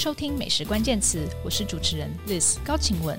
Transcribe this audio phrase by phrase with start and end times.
[0.00, 3.18] 收听美食关键词，我是主持人 Liz 高晴雯。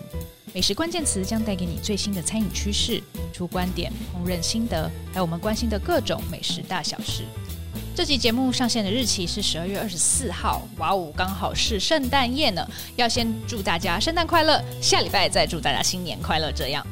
[0.52, 3.00] 美食关键词将带给你最新的餐饮趋势、
[3.32, 7.24] 出观点、烹饪心得，还有我们关心的各种美食大小事。
[7.96, 12.68] 这集节目上线的日期是十二月二十四号，哇哦，刚好是圣诞夜呢。
[12.96, 16.52] 要先祝大家圣诞快乐，下礼拜再祝大家新年快乐。
[16.52, 16.84] 这样，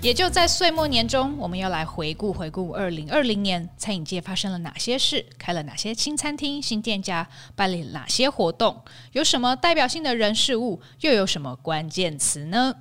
[0.00, 8.80] 也就在岁末年中，我们要来回顾回顾二零二零年餐饮界发生了哪些事，开了哪些新餐厅、新店家，办理哪些活动，
[9.12, 12.74] 有什么代表性的人事物，又有什么关键词呢？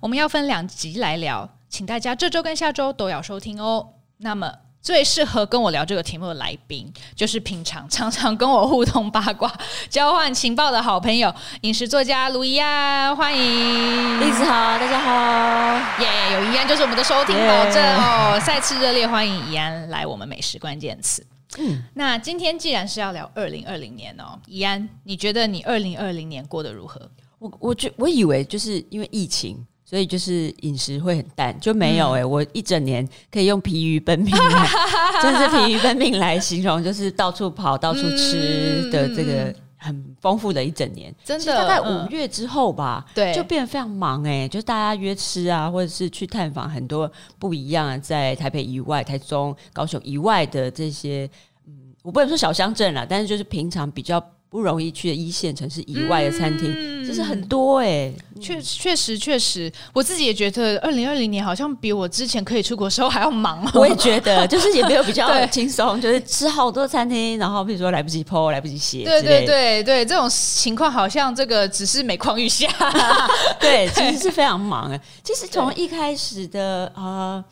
[0.00, 3.94] 我们要分两集来聊，请大家这周跟下周都要收听哦。
[4.18, 4.58] 那么。
[4.82, 9.50] 最适合跟我聊这个题目的来宾，就是平常 常常跟我互动八卦、
[9.88, 14.20] 交换情报的好朋友，饮食作家卢怡安，欢迎。
[14.20, 18.42] 丽子好，大家好，耶！Yeah, 有怡安就是我们的收听保证哦。
[18.44, 21.24] 再次热烈欢迎怡安来我们美食关键词。
[21.58, 27.08] 嗯，那今天既然是要聊二零二零年哦，怡安，你觉得你二零二零年过得如何？
[27.38, 29.64] 我我觉我以为就是因为疫情。
[29.92, 34.34] 所以就是饮食会很淡，就没有哎、欸，嗯、我一整年可以用疲于奔命，
[35.20, 41.14] 真是疲于奔命来形容，就是到处跑、到处吃的这个很丰富的一整年。
[41.22, 51.28] 真的，大概五月之后吧，对、嗯，就变得非常忙哎、欸，就大家约吃啊，或者是去探访很多不一样，在台北以外、台中、高雄以外的这些，
[51.66, 54.18] 嗯，我不能说小乡镇啦，但是就是平常比较。
[54.52, 63.66] 不容易去的一线城市以外的餐厅，嗯、这是很多哎、欸，确确实确实，我自己也觉得，二零二零年好像比我之前可以出国的时候还要忙。
[63.72, 69.04] 我也觉得， 就是也没有比较轻松，对就是吃好多餐厅，然后比如说来不及 po，来不及写。
[69.04, 72.68] 对对对对，这种情况好像这个只是每况愈下。
[73.58, 75.00] 对，其实是非常忙哎。
[75.24, 77.42] 其实从一开始的呃，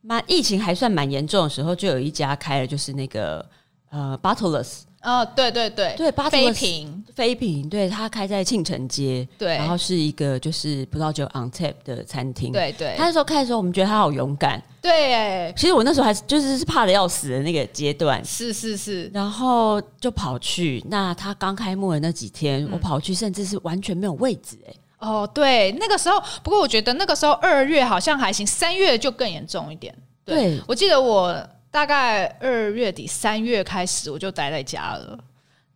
[0.00, 3.44] 蛮疫情还算蛮严重的时候，就有一家开了，就是那个
[3.90, 4.84] 呃，Bottleless。
[5.02, 12.94] 哦，对对对，对，飞瓶飞瓶，对，它开在庆城街，对，然后是一个就是葡萄酒 on tap 的餐厅，对对。
[12.98, 15.52] 他那时候开的时候，我们觉得他好勇敢，对。
[15.56, 19.10] 其实我那时候还是就是是怕的要死的那个阶段，是是是。
[19.14, 24.74] 然后就跑去，那他刚开幕的那几天，我跑去，甚至是完全没有位置，哎。
[24.98, 29.94] 哦，对，那个时候，不过我觉得那个时候二月好像还行，三月就更严重一点。
[30.26, 31.34] 对，我记得我。
[31.70, 35.18] 大概二月底三月开始，我就待在家了。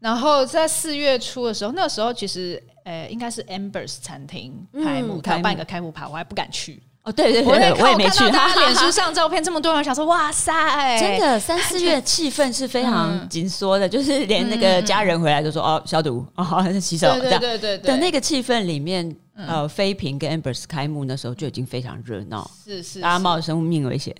[0.00, 4.53] 然后在四月初的时候，那个时候其实，呃，应该是 Ambers 餐厅
[4.84, 6.82] 开幕，他要办一个开幕趴，我还不敢去。
[7.05, 8.28] 哦，对对对，我也没去。
[8.31, 19.16] 他 脸书上照片这么多人，想说哇塞，真的三四月气氛是非常紧缩的，就是连那个家人回来都说哦消毒哦洗手，对对对对的那个气氛里面。
[19.37, 24.15] 呃，飞瓶跟 Ambers 开幕那时候就已经非常热闹，是是，大家冒着生命危险，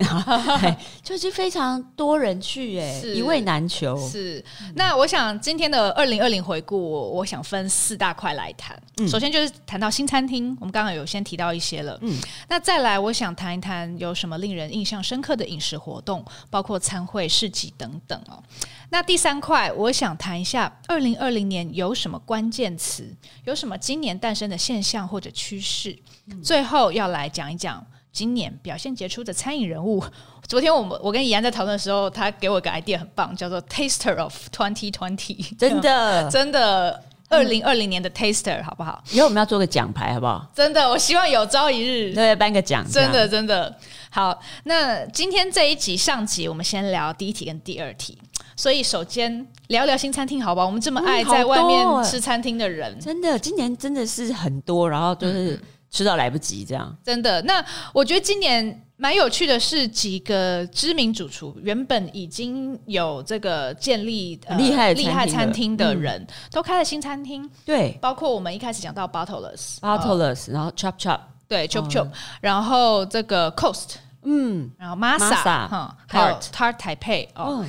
[1.01, 3.97] 就已经非常多人去，哎，一位难求。
[4.09, 4.43] 是，
[4.75, 6.77] 那我想今天的二零二零回顾，
[7.11, 8.77] 我想分四大块来谈。
[9.07, 12.17] 首先就是谈到新餐厅，我们刚刚有先提到一些了，嗯，
[12.49, 18.43] 那再来我想谈一谈有什么令人印象深刻的饮食活动，包括餐会、市集等等哦。
[18.89, 23.13] 那第三块，我想谈一下二零二零年有什么关键词，
[23.43, 25.97] 有什么今年诞生的现象或者趋势。
[26.27, 30.03] 嗯、最后要来讲一讲今年表现杰出的餐饮人物。
[30.47, 35.57] 昨天我们我跟怡安在讨论的时候，他给我一个 idea 很棒，叫做 Taster of Twenty Twenty。
[35.57, 39.03] 真的， 真的，二零二零年的 Taster 好不好？
[39.11, 40.47] 以后我们要做个奖牌，好不好？
[40.53, 42.85] 真的，我希望有朝一日对颁个奖。
[42.87, 43.75] 真的，真的
[44.11, 44.39] 好。
[44.65, 48.15] 那今天这一集上集，我们先聊第一题跟第二题。
[48.55, 50.67] 所以，首先聊聊新餐厅，好不好？
[50.67, 55.59] 我们这么爱在外面吃餐厅的人，嗯，真的，今年真的是很多，然后就是
[55.91, 56.95] 吃到来不及这样。
[57.03, 67.49] 真的，那我觉得今年蛮有趣的是，几个知名主厨原本已经有这个建立厉害厉害餐厅的人，嗯、都开了新餐厅。
[67.65, 72.07] 对，包括我们一开始讲到 Bottleless，Bottleless，然后 Chop Chop，对，Chop Chop，
[72.39, 77.65] 然后这个 Coast，嗯，然后 Masa，哈，还有 Tart Taipei 哦。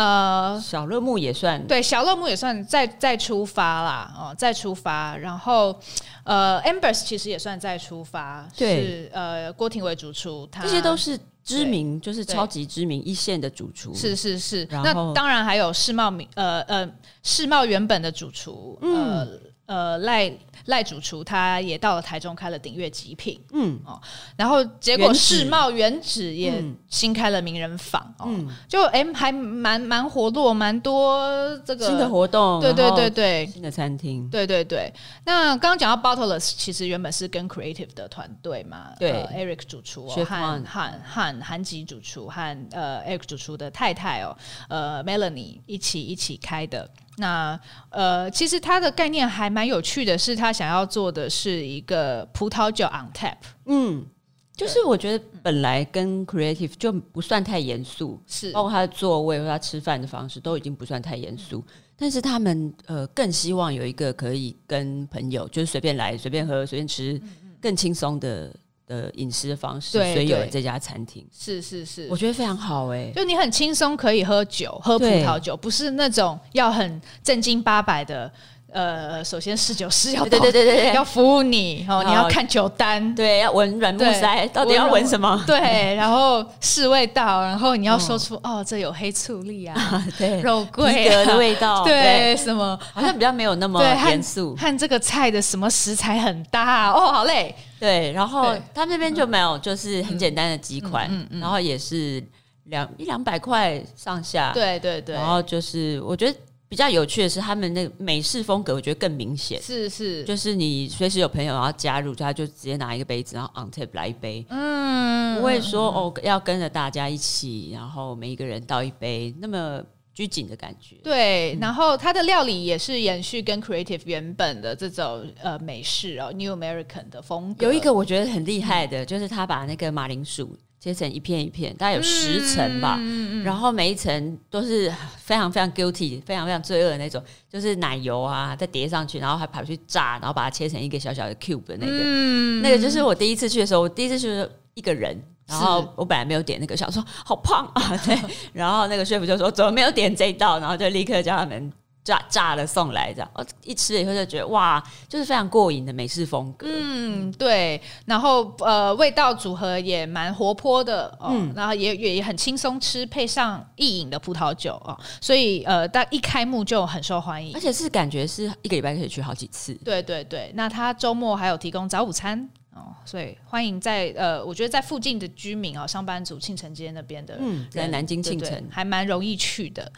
[0.00, 5.78] 呃，小乐木也算对，小乐木也算再再出发啦，哦，再出发，然后
[6.24, 16.90] 呃，Ambers 其实也算再出发，是呃，郭廷伟主厨，他这些都是知名，就是超级知名一线的主厨，是是是，那当然还有世贸名，呃呃，
[17.22, 19.28] 世贸原本的主厨，嗯、呃
[19.70, 20.32] 呃赖。
[20.66, 23.98] 赖主厨他也到了台中开了鼎悦极品，嗯哦，
[24.36, 31.18] 然后结果世贸原址也新开了名人坊，嗯，就哎还蛮蛮活络，蛮多
[31.64, 34.92] 这个新的活动，对对对对，新的餐厅，对对对。
[35.24, 40.64] 那刚刚讲到 Bottleless，其实原本是跟 Creative 的团队嘛，对，Eric 主厨和和
[41.02, 44.36] 和韩吉主厨和呃 Eric 主厨的太太哦，
[44.68, 46.88] 呃 Melanie 一起一起开的。
[47.16, 47.58] 那
[47.90, 53.36] 呃，其实它的概念还蛮有趣的，是他想要做的是一个葡萄酒 on tap。
[53.66, 54.06] 嗯，
[54.54, 61.62] 就是我觉得本来跟 creative 就不算太严肃，是包括他的座位和他吃饭的方式都已经不算太严肃，
[61.96, 67.20] 但是他们呃更希望有一个可以跟朋友就是随便来、随便喝、随便吃，
[67.60, 68.54] 更轻松的。
[68.90, 78.30] 的饮食的方式，所以有了这家餐厅，是是是，我觉得非常好哎、欸，就你很轻松可以喝酒，喝葡萄酒，不是那种要很正经八百的。
[78.72, 85.42] 呃，首先侍酒师要对对对对要服务你哦，你要看酒单，对，要闻软木塞，到底要闻什么？
[85.46, 89.76] 对，然后试味道，然后你要说出哦，这有黑醋栗啊，
[90.16, 102.22] 对，肉桂的味道，对，什么好像比较没有那么严肃，和这个菜的什么食材很搭哦，好嘞，对，然后他们那边就没有，就是很简单的几款，然后也是
[102.64, 106.38] 两一两百块上下，对对对，然后就是我觉得。
[106.70, 109.60] 比较有趣的是，他们那个美式风格，我觉得更明显。
[109.60, 114.46] 是是，就是你随时有朋友要加入，他就直接拿一个杯子，然后 on tap 来一杯。
[114.48, 119.82] 嗯，不会说哦，要跟着大家一起，然后每一个人倒一杯，那么
[120.14, 120.94] 拘谨的感觉。
[121.02, 127.66] 对，然后它的料理也是延续跟 creative 原本的这种呃美式哦 New American 的风格。
[127.66, 130.56] 有一个我觉得很厉害的，就是他把那个马铃薯。
[130.80, 148.18] 切成一片一片，大概有十层吧，嗯、然后每一层都是非常非常 guilty、非常非常罪恶的那种，就是奶油啊，再叠上去，然后还跑去炸，然后把它切成一个小小的 cube 的那个，嗯、那个就是我第一次去的时候，我第一次去的时候一个人，然后我本来没有点那个，想说好胖啊， 对，
[148.54, 151.70] 然后那个 chef 就说怎么没有点这一道，然后就立刻叫他们。
[152.02, 156.66] 炸炸了送来这样，哦，一吃了以后就觉得哇，就是非常过瘾的美式风格。
[156.68, 157.80] 嗯，对。
[158.06, 169.74] 然后呃，味道组合也蛮活泼的哦，嗯、然后也也也很轻松吃，配上意饮的葡萄酒哦，所以呃，但一开幕就很受欢迎，而且是感觉是一个礼拜可以去好几次。
[169.84, 179.92] 对对对，那他周末还有提供早午餐哦，所以欢迎在呃，我觉得在附近的居民哦，上班族庆城街那边的，嗯，在南京庆城还蛮容易去的。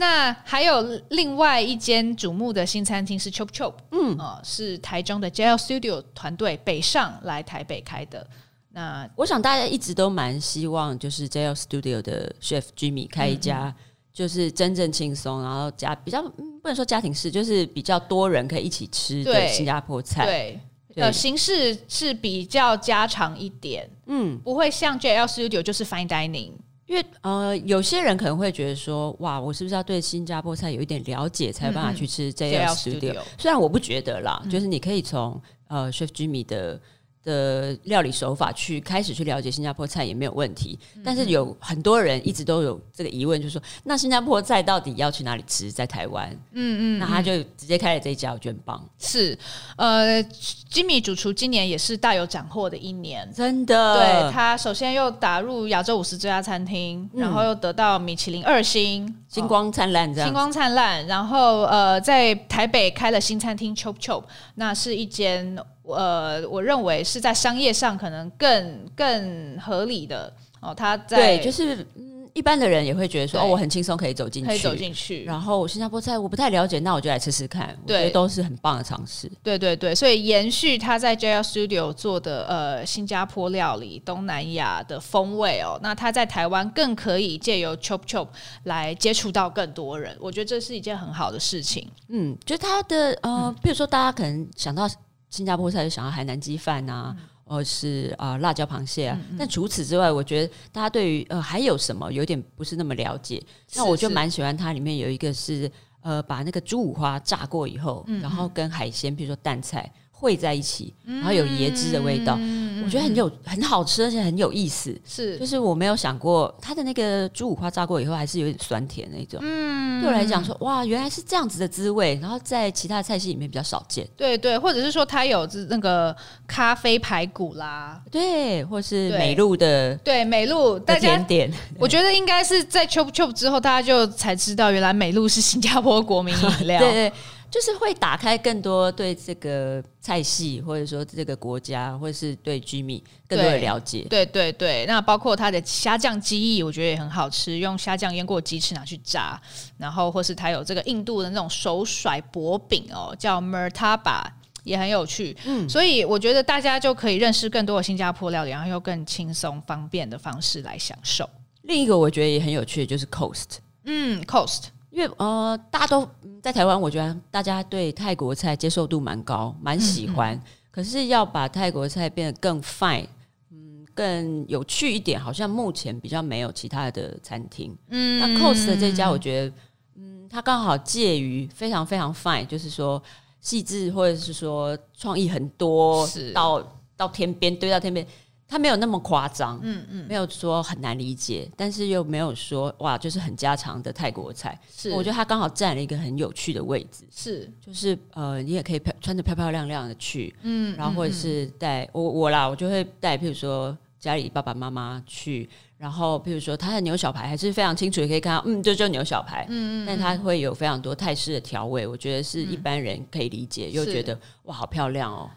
[0.00, 0.80] 那还有
[1.10, 8.24] 另外一间瞩目的新餐厅是 Chop Chop，嗯，哦，是台中的 JL Studio 团队北上来台北开的。
[8.70, 13.74] 那我想大家一直都蛮希望，就是 JL Studio 的 Chef Jimmy 开一家，
[14.12, 20.24] 就是真正轻松，然后家比较不能说家庭式，就是比较多人可以一起吃的新加坡菜。
[20.24, 20.60] 对，
[20.94, 26.52] 对呃，形式是比较家常一点，嗯，不会像 JL Studio 就是 Fine Dining。
[26.88, 33.20] 因为呃，有些人可能会觉得说，哇，我是不是要对新加坡菜有一点了解，才有办法去吃 JL Studio？
[33.38, 36.80] 虽然我不觉得啦，嗯、就是你可以从呃 Chef Jimmy 的。
[37.24, 45.70] 的料理手法去开始去了解新加坡菜也没有问题，但是有很多人一直都有这个疑问，就是说那新加坡菜到底要去哪里吃？
[45.70, 48.88] 在台湾，嗯嗯，那他就直接开了这一家，我觉得很棒。
[48.98, 49.38] 是，
[49.76, 50.22] 呃
[50.70, 53.94] ，Jimmy 主厨今年也是大有斩获的一年，真的。
[53.96, 60.28] 对，他首先又打入亚洲五十最佳餐厅，嗯、然后又得到米其林二星，星光灿烂，这样。
[60.28, 64.24] 星光灿烂，然后呃，在台北开了新餐厅 Chop Chop，
[64.54, 65.56] 那是一间。
[65.88, 70.74] 呃，我认为是在商业上可能更更合理的哦。
[70.74, 75.24] 他在对，就是嗯，一般的人也会觉得说，哦，我很轻松可以走进去，可以走进去。
[75.24, 77.76] 然后新加坡菜我不太了解，那我就来吃吃看。
[77.86, 79.30] 对，我觉得都是很棒的尝试。
[79.42, 88.28] 对对对，所以延续他在 JL Studio 做的呃新加坡料理、东南亚的风味哦，那他在台湾更可以借由 Chop Chop
[88.64, 90.16] 来接触到更多人。
[90.20, 91.90] 我觉得这是一件很好的事情。
[92.08, 94.88] 嗯，就他的呃，比如说大家可能想到。
[95.30, 99.18] 新加坡菜就想要海南鸡饭啊，嗯、或是啊、呃、辣椒螃蟹啊。
[99.20, 103.42] 嗯嗯，但除此之外，我觉得大家对于呃还有什么有点不是那么了解。
[103.74, 105.70] 那我就蛮喜欢它里面有一个是
[106.00, 109.92] 呃把那个猪五花炸过以后，然后跟海鲜，比如说淡菜。
[110.20, 114.98] 烩在一起，然后有椰汁的味道，嗯、我觉得很有很好吃，而且很有意思。
[115.06, 119.38] 是，就是我没有想过它的那个猪五花炸过以后还是有点酸甜那种。
[119.42, 124.08] 嗯，对我来讲说，哇，原来是这样子的滋味，然后在其他菜系里面比较少见。
[124.16, 126.16] 对对，或者是说它有那个
[126.46, 131.52] 咖啡排骨啦，对，或是美露的，对美露大家甜点。
[131.78, 136.80] 我觉得应该是在 Chop Chop 之后，大家就才知道原来美露是新加坡国民饮料。
[136.80, 137.12] 对，对对。
[137.50, 144.06] 就是会打开更多对这个菜系，或者说这个国家，或者是对居民更多的了解。
[144.10, 149.40] 对对对，那包括它的虾酱鸡翼，我觉得也很好吃，用虾酱腌过鸡翅拿去炸，
[149.78, 154.26] 然后或是它有这个印度的那种手甩薄饼哦，叫 Murtabak，
[154.64, 155.36] 也很有趣。
[155.46, 161.28] 嗯，所以我觉得大家就可以认识更多的新加坡料理，然后用更轻松方便的方式来享受。
[161.62, 164.64] 另一个我觉得也很有趣的就是 Coast，嗯，Coast。
[164.98, 166.08] 因为呃，大家都
[166.42, 170.34] 在台湾，我觉得大家对泰国菜接受度蛮高，蛮喜欢。
[170.34, 173.06] 嗯嗯，可是要把泰国菜变得更 fine，
[173.52, 177.72] 嗯，更有趣一点，好像目前比较没有其他的餐厅。
[177.90, 179.54] 嗯，那 Coast 的这家，我觉得，
[179.94, 183.00] 嗯，它刚好介于非常非常 fine，就是说
[183.40, 186.60] 细致或者是说创意很多，是到
[186.96, 188.04] 到天边堆到天边。
[188.50, 194.58] 它没有那么夸张，嗯嗯，没有说很难理解，但是又没有说哇，就是很家常的泰国菜。
[194.74, 197.04] 是，我觉得它刚好占了一个很有趣的位置。
[197.10, 215.28] 是，就是呃，你也可以漂穿着漂漂亮亮的去，嗯，然后或者是带我我啦，我就会带，譬如说家里爸爸妈妈去，然后譬如说它的牛小排还是非常清楚，也可以看到，嗯，就就牛小排，嗯嗯，但它会有非常多泰式的调味，我觉得是一般人可以理解，嗯、又觉得哇，好漂亮哦，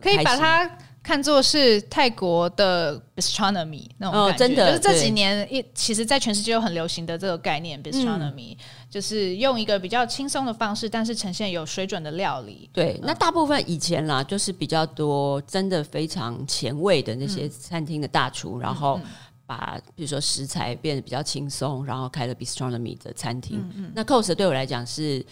[0.00, 0.70] 可以把它。
[1.02, 8.56] 看作是泰国的 bistronomy 那种感觉，哦、真的就是这几年一，其实，在全世界都很流行的这个概念 bistronomy，、嗯、
[8.88, 12.70] 就是用一个比较轻松的方式，但是呈现有水准的料理。
[12.72, 19.00] 对，嗯、那大部分以前啦，就是比较多真的非常前卫的那些餐厅的大厨，嗯、然后
[19.44, 23.58] 把比如说食材变得比较轻松，然后开了 bistronomy 的餐厅。
[23.58, 25.24] 嗯嗯、那 Coast 对我来讲是。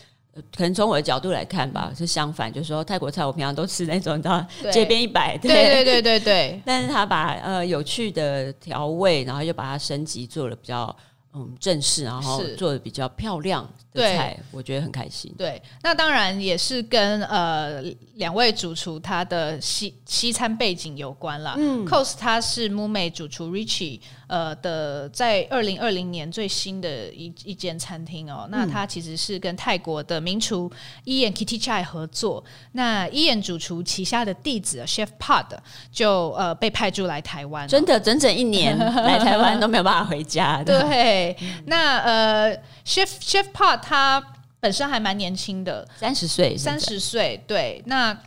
[0.56, 5.52] 可能从我的角度来看吧，是相反，就是说泰国菜我平常都吃那种，你知道街边一摆，对。
[5.52, 6.62] 对对对对。
[6.66, 10.94] 但是他把呃有趣的调味，然后又把它升级做了比较
[11.34, 15.34] 嗯正式，然后做的比较漂亮的菜，我觉得很开心。
[15.36, 17.82] 对，那当然也是跟呃
[18.14, 21.54] 两位主厨他的西西餐背景有关啦。
[21.56, 24.00] 嗯，Coast 他是 Mumei 主厨 Richie。
[24.30, 30.70] 呃的，在二零二零年最新的一一间餐厅哦，那他其实是跟泰国的名厨
[31.04, 32.44] Ian Kittichai 合作。
[32.70, 35.46] 那 Ian 主厨旗下的弟子 Chef Pod
[35.90, 40.62] 就呃被派驻来台湾，真的整整一年来台湾都没有办法回家。
[40.62, 42.56] 对，那呃
[42.90, 44.20] Chef Chef Pod 他
[44.58, 47.42] 本身还蛮年轻的，三十岁，三十岁。
[47.46, 48.18] 对，那。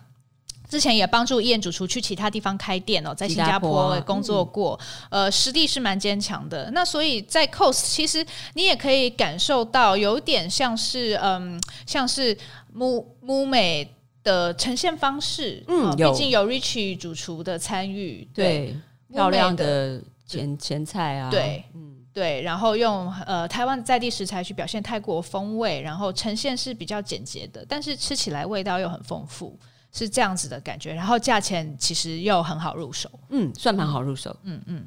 [0.70, 4.80] 之前也帮助燕主厨去其他地方开店哦，在新加坡工作过，
[5.12, 6.72] 嗯、呃，实力是蛮坚强的。
[6.72, 12.36] 那所以在 Coast，其实你也可以感受到有点像是，嗯，像是
[12.76, 13.88] Mumei
[14.24, 18.76] 的呈现方式，嗯，毕竟有 Richie 主厨的参与，对，对
[19.14, 29.58] 漂亮的前前菜啊，对，嗯，对，然后用呃台湾在地食材去表现泰国风味，然后呈现是比较简洁的，但是吃起来味道又很丰富。
[29.96, 34.84] 是这样子的感觉，然后价钱其实又很好入手，嗯，算蛮好入手，嗯嗯。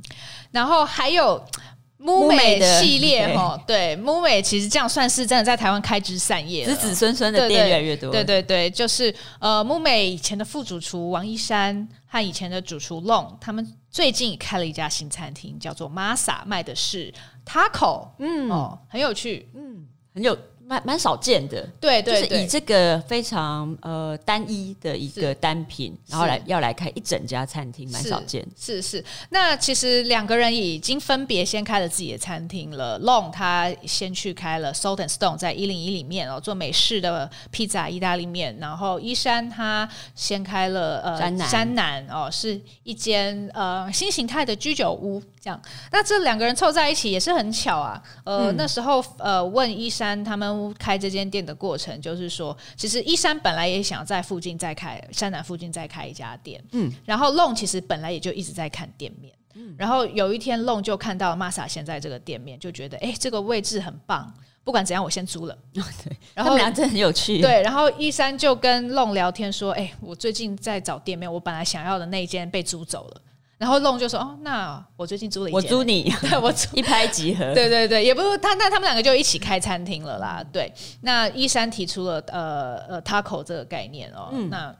[0.51, 1.41] 然后还有
[2.03, 8.11] Mumei 系列哈，对，Mumei 其实这样算是真的在台湾开枝散叶，子子孙孙的店越来越多。
[8.11, 13.65] 对对对，就是呃，Mumei 以前的副主厨王一山和以前的主厨 Long，他们
[13.97, 17.11] 最近开了一家新餐厅，叫做 Masa，卖的是
[17.47, 20.37] Taco，嗯哦，很有趣，嗯，很有。
[20.67, 28.45] 蛮蛮少见的，对就是以这个非常呃单一的一个单品，然后来要来开一整家餐厅，蛮少见。
[28.59, 32.99] 是是，那其实两个人已经分别先开了自己的餐厅了。
[33.01, 45.23] Long 他先去开了 Salt and Stone，在一零一里面哦做美式的披萨意大利面，然后一山他先开了呃山南，山南哦是一间呃新形态的居酒屋。
[45.41, 48.03] 这样，那这两个人凑在一起也是很巧啊。
[48.25, 50.56] 呃，嗯、那时候呃问一山他们。
[50.79, 64.33] 开这间店的过程，就是说，其实一山本来也想在附近再开，山南附近再开一家店，嗯，然后 Long 其实本来也就一直在看店面，嗯，然后有一天 Long 就看到 Masa 现在这个店面，就觉得，哎，这个位置很棒，
[64.65, 73.23] 不管怎样，我先租了，哦、 对，然后他们俩真的很有趣，对，然后一山就跟 Long 聊天说，哎，我最近在找店面，我本来想要的那一间被租走了。
[73.59, 80.45] 然后弄就说哦，那我最近租了一间，我租你， 对我租 一拍即合， 对对对，也不是他，那他们两个就一起开餐厅了啦。
[80.53, 80.73] 对，
[81.03, 84.75] 那一山提出了呃呃 Taco 这个概念哦，嗯、那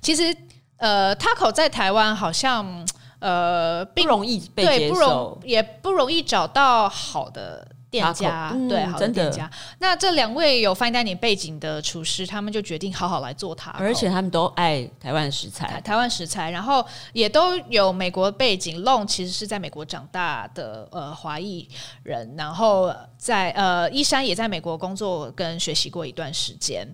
[0.00, 0.34] 其实
[0.76, 2.86] 呃 Taco 在台湾好像
[3.18, 7.66] 呃并不容易被接受，对，不容也不容易找到好的。
[7.90, 9.50] 店家、嗯、对，好的店家。
[9.80, 18.82] 那这两位有 fine dining 背景的厨师，他们就决定好好来做它，而且他们都爱台湾食材，台湾食材，然后也都有美国背景。
[18.82, 21.68] Long 其实是在美国长大的呃华裔
[22.04, 26.86] 人，然后在呃一山也在美国工作跟学习过一段时间。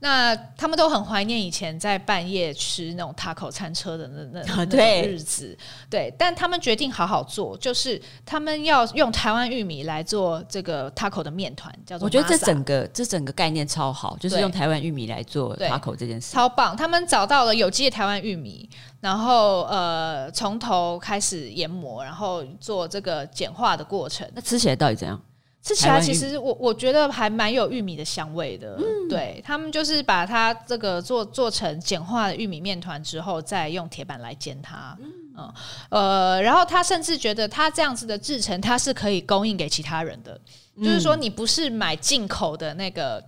[0.00, 5.58] 那他们都很怀念以前在半夜吃那种 taco 餐车的那那那种日子，
[5.90, 12.06] 对，但他们决定好好做，就是他们要用台湾玉米来做这个 taco 的面团，叫做。
[12.06, 16.76] 我觉得这整个这整个概念超好，就是用台湾玉米来做 taco 这件事，超棒。
[16.76, 24.30] 他们找到了有机的台湾玉米，然后呃从头开始研磨，然后做这个简化的过程。
[24.32, 25.20] 那吃起来到底怎样？
[25.60, 28.76] 吃起来其实我我觉得还蛮有玉米的香味的。
[28.78, 34.96] 嗯、对他们就是把它这个做做成简化的玉米面团之后，再用铁板来煎它。
[35.00, 35.52] 嗯，嗯
[35.90, 40.40] 呃，然后他甚至觉得他这样子的制成，它是可以供应给其他人的。
[40.76, 43.22] 嗯、就是说，你不是买进口的那个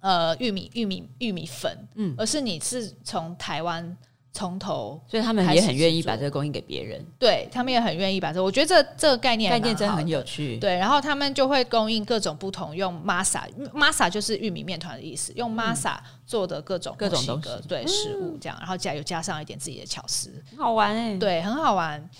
[0.00, 3.96] 呃玉米玉米玉米粉，嗯，而是你是从台湾。
[4.34, 7.00] 从头，所以他们也很愿意把这个供应给别人。
[7.20, 10.58] 对他们也很愿意把这個，我觉得这这个概念概念真的很有趣。
[10.58, 22.10] 对，然后他们就会供应各种不同用 masa，masa 就是玉米面团的意思，用 masa 做的各种各种东西，对食物这样，然后加又加上一点自己的巧思，好玩哎、欸，对，很好玩。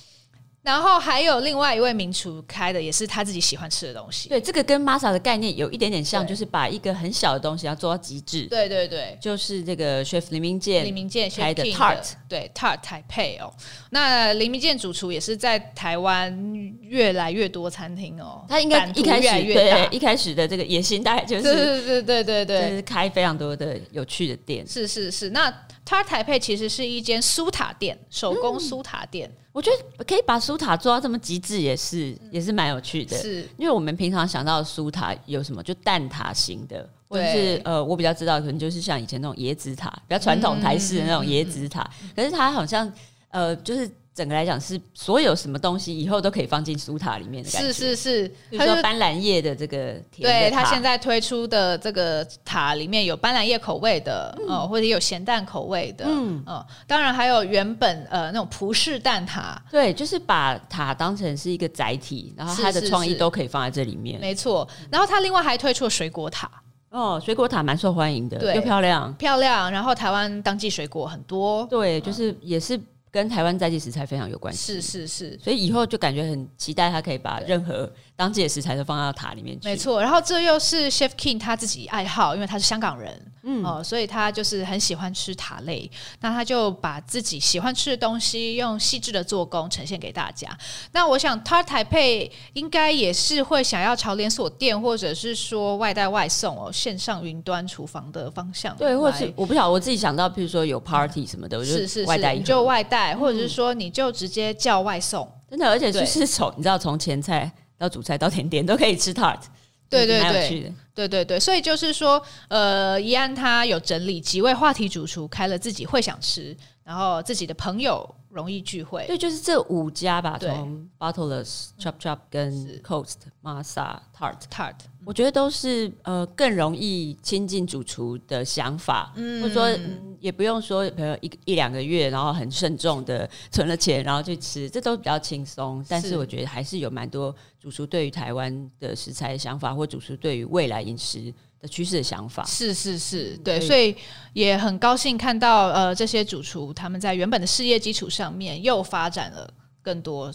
[0.64, 4.30] 然后还有另外一位名厨开的，也是他自己喜欢吃的东西。
[4.30, 8.46] 对，这个跟 Masa 的概念有一点点像，就是把一个很小的东西要做到极致。
[8.46, 13.52] 对对对，就是这个 Chef 林明健林明健开的 Tart，对 Tart 台配哦。
[13.90, 16.34] 那林明健主厨也是在台湾
[16.80, 18.46] 越来越多餐厅哦。
[18.48, 24.66] 他应该一开始对一开始的这个野心大概就是对对对对对对，就是开非常多的有趣的店。
[24.66, 25.50] 是是是，那
[25.84, 29.28] Tart 台配其实是一间酥塔店，手工酥塔店。
[29.28, 33.16] 嗯我觉得可以把酥塔做到这么极致，也是也是蛮有趣的。
[33.16, 41.88] 是，因为我们平常想到的酥塔有什么，就蛋塔型的，或者是呃，我比较知道可能就是像以前那种椰子塔，比较传统台式的那种椰子塔。
[42.16, 42.92] 可是它好像
[43.30, 43.88] 呃，就是。
[44.14, 47.72] 整个来讲是所有什么东西以后都可以放进酥塔里面的感觉。
[47.72, 64.68] 是是是，比如说斑斓叶的这个塔，对，它现在推出的这个塔里面有斑斓叶口味的，嗯、呃，或者有咸蛋口味的，嗯、呃、当然还有原本呃那种葡式蛋挞，对，就是把塔当成是一个载体，然后它的创意都可以放在这里面，没错。
[64.90, 66.48] 然后它另外还推出了水果塔，
[66.90, 72.80] 哦，水果塔蛮受欢迎的，对，又漂亮漂亮，然后台湾当季水果很多，对，就是也是。
[73.14, 79.68] 跟台湾在地食材非常有关系，是是是，所以以后就感觉很期待他可以把任何当季的食材都放到塔里面去。
[79.68, 83.20] 没错，然后这又是 Chef King 他自己爱好，因为他是香港人。
[83.46, 90.48] 嗯哦，所以他就是很喜欢吃塔类，那他就把自己喜欢吃的东西用细致的做工呈现给大家。
[90.92, 98.74] 那我想，Tart Taipei 应该也是会想要朝连锁店或者是说外带外送哦，线上云端厨房的方向。
[98.78, 105.30] 对，或是我不晓得我自己想到，譬如说有 party 什么的，我就外带，你就外带，或者是说你就直接叫外送。
[105.50, 109.40] 真的，而且就是从你知道从前菜到主菜到甜点都可以吃 Tart。
[109.90, 119.06] 对对对，对对对，所以就是说，呃，怡安他有整理几位话题主厨，开了自己会想吃，然后自己的朋友容易聚会。
[119.06, 135.84] 对，就是这五家吧，从 Bottleless、Chop Chop 跟 Coast、Masa、Tart、Tart，我觉得都是呃更容易亲近主厨的想法，嗯，或者说、嗯、也不用说朋友一一两个月，然后很慎重的存了钱，然后去吃，这都比较轻松。
[135.86, 136.14] 但是。
[136.14, 142.44] 我觉得还是有蛮多主厨对于台湾的食材的想法，或主厨对于未来饮食的趋势的想法。
[142.44, 143.96] 是是是，对，所以
[144.34, 149.50] 也很高兴看到呃这些主厨他们在原本的事业基础上面又发展了
[149.80, 150.30] 更多。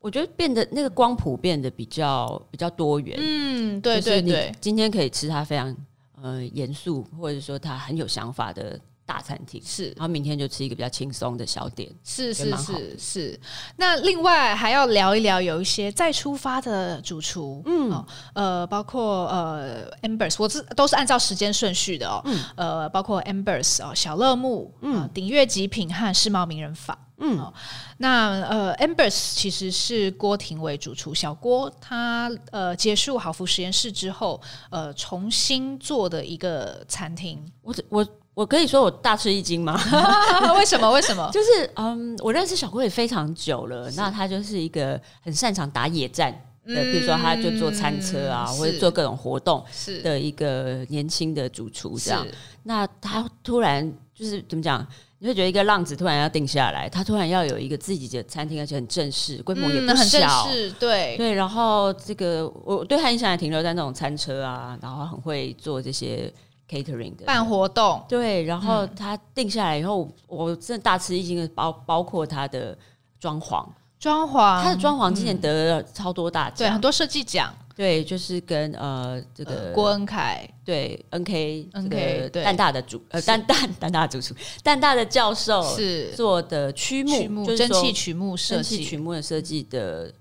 [0.00, 4.54] 我觉得变得那个光谱变得比较比较多元，嗯，对对对。
[4.60, 5.74] 今天可以吃他非常
[6.20, 9.88] 呃严肃，或者说他很有想法的大餐厅，是。
[9.96, 13.40] 然后明天就吃一个比较轻松的小点，是是是是。
[13.76, 26.98] 那另外还要聊一聊有一些再出发的主厨，嗯、哦、呃，包括呃 Ambers，我是都是按照时间顺序的哦，嗯、呃，包括 Ambers 哦，小乐木，嗯，鼎悦极品和世贸名人坊。
[27.18, 27.54] 嗯，哦、
[27.98, 37.40] 那呃，Ambers 其实是郭廷伟主厨，小郭他呃结束好福实验室之后，呃重新做的一个餐厅。
[37.62, 39.80] 我我我可以说我大吃一惊吗？
[40.58, 40.90] 为什么？
[40.90, 41.28] 为什么？
[41.32, 46.32] 就是嗯，我认识小郭也非常久了，那他就是一个很擅长打野战
[46.66, 49.64] 的，嗯、比如说他就做餐车啊，是或者做各种活动
[50.02, 52.26] 的一个年轻的主厨这样。
[52.64, 54.84] 那他突然就是怎么讲？
[55.20, 61.32] 你会觉得一个浪子突然要定下来，他突然要有一个自己的餐厅，而且很正式，规模也不小，嗯、很正式，对对。
[61.32, 66.30] 然后这个我对他印象还停留在那种餐车啊，然后很会做这些
[66.68, 68.42] catering 的办活动，对。
[68.44, 72.76] 然后他定下来以后，我真的大吃一惊的，包包括他的
[73.18, 73.66] 装潢，
[73.98, 77.54] 装潢，他的装潢今年得了超多大奖，对，很多设计奖。
[77.76, 82.44] 对，就是跟呃这个郭恩凯，对 N K N K 对。
[82.44, 86.12] 蛋大的主呃蛋蛋蛋大的主厨蛋大的教授是。
[86.12, 90.14] 做的曲目，就是蒸汽曲目设计，曲目的设计的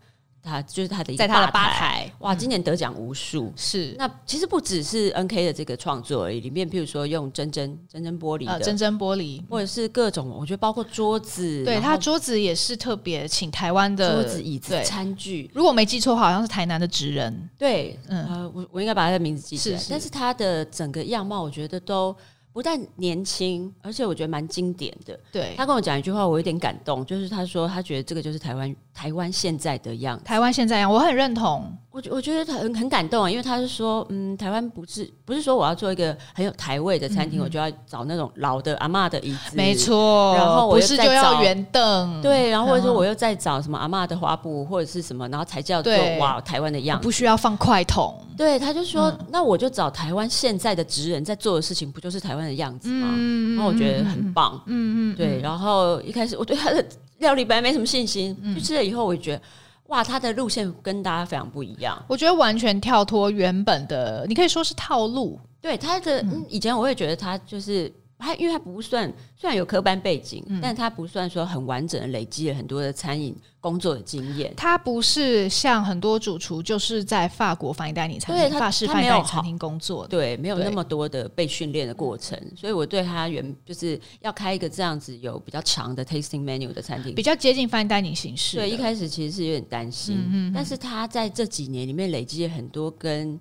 [0.44, 3.52] 他就是他的在他的吧台，哇，今年得奖无数。
[3.56, 15.50] 是那其实不只是 NK 的这个创作而已，里面譬如说用真真真真玻璃的，真真玻璃，或者是各种，我觉得包括桌子，对，他桌子也是特别请台湾的桌子、椅子、餐具。
[15.54, 17.50] 如果没记错，好像是台南的职人。
[17.58, 19.78] 对，嗯，呃，我我应该把他的名字记起来。
[19.78, 22.16] 是是，但是他的整个样貌，我觉得都。
[22.54, 25.20] 不但年轻，而且我觉得蛮经典的。
[25.32, 30.24] 对，他跟我讲一句话，我有点感动，就是他说他觉得这个就是台湾台湾现在的样子。
[30.24, 31.76] 台湾现在样，我很认同。
[31.90, 40.36] 我我觉得很很感动啊，因为他是说，嗯，台湾不是不是说我要做一个很有台味的餐厅，嗯、我就要找那种老的阿嬷的椅子，没错。
[40.36, 48.16] 然后我是就要圆凳，对，然后或者说我又在找什么阿嬷的花布或者是什么，然后才叫做哇台湾的样子，不需要放筷筒。
[48.36, 53.14] 对，他就说，嗯、那我就找台湾现在的职人在做的事情，不就是台湾的样子嘛？
[53.16, 55.42] 嗯、然后我觉得很棒，嗯嗯，对。
[55.42, 56.86] 然后一开始我对他的
[57.20, 59.42] 料理本来没什么信心，嗯、就吃了以后，我觉得
[59.88, 62.02] 哇，他的路线跟大家非常不一样。
[62.08, 65.40] 我觉得完全跳脱原本的，你可以说是套路。
[65.62, 67.92] 对他的、嗯、以前我会觉得他就是。
[68.24, 74.54] 他因为他不算，虽然有科班背景，嗯、但他不算说很完整的累积了很多的餐饮工作的经验。
[74.56, 82.40] 他不是像很多主厨，就是在法国 fine dining 餐厅、法式 fine dining 餐厅工作，对，没有那么多的被训练的过程。
[82.56, 88.58] 所以我对他原就是要开一个这样子有比较长的 tasting menu 的餐厅，比较接近 fine dining 形式。
[88.58, 93.40] 对，一开始其实是有点担心，嗯但是他在这几年里面累积了很多跟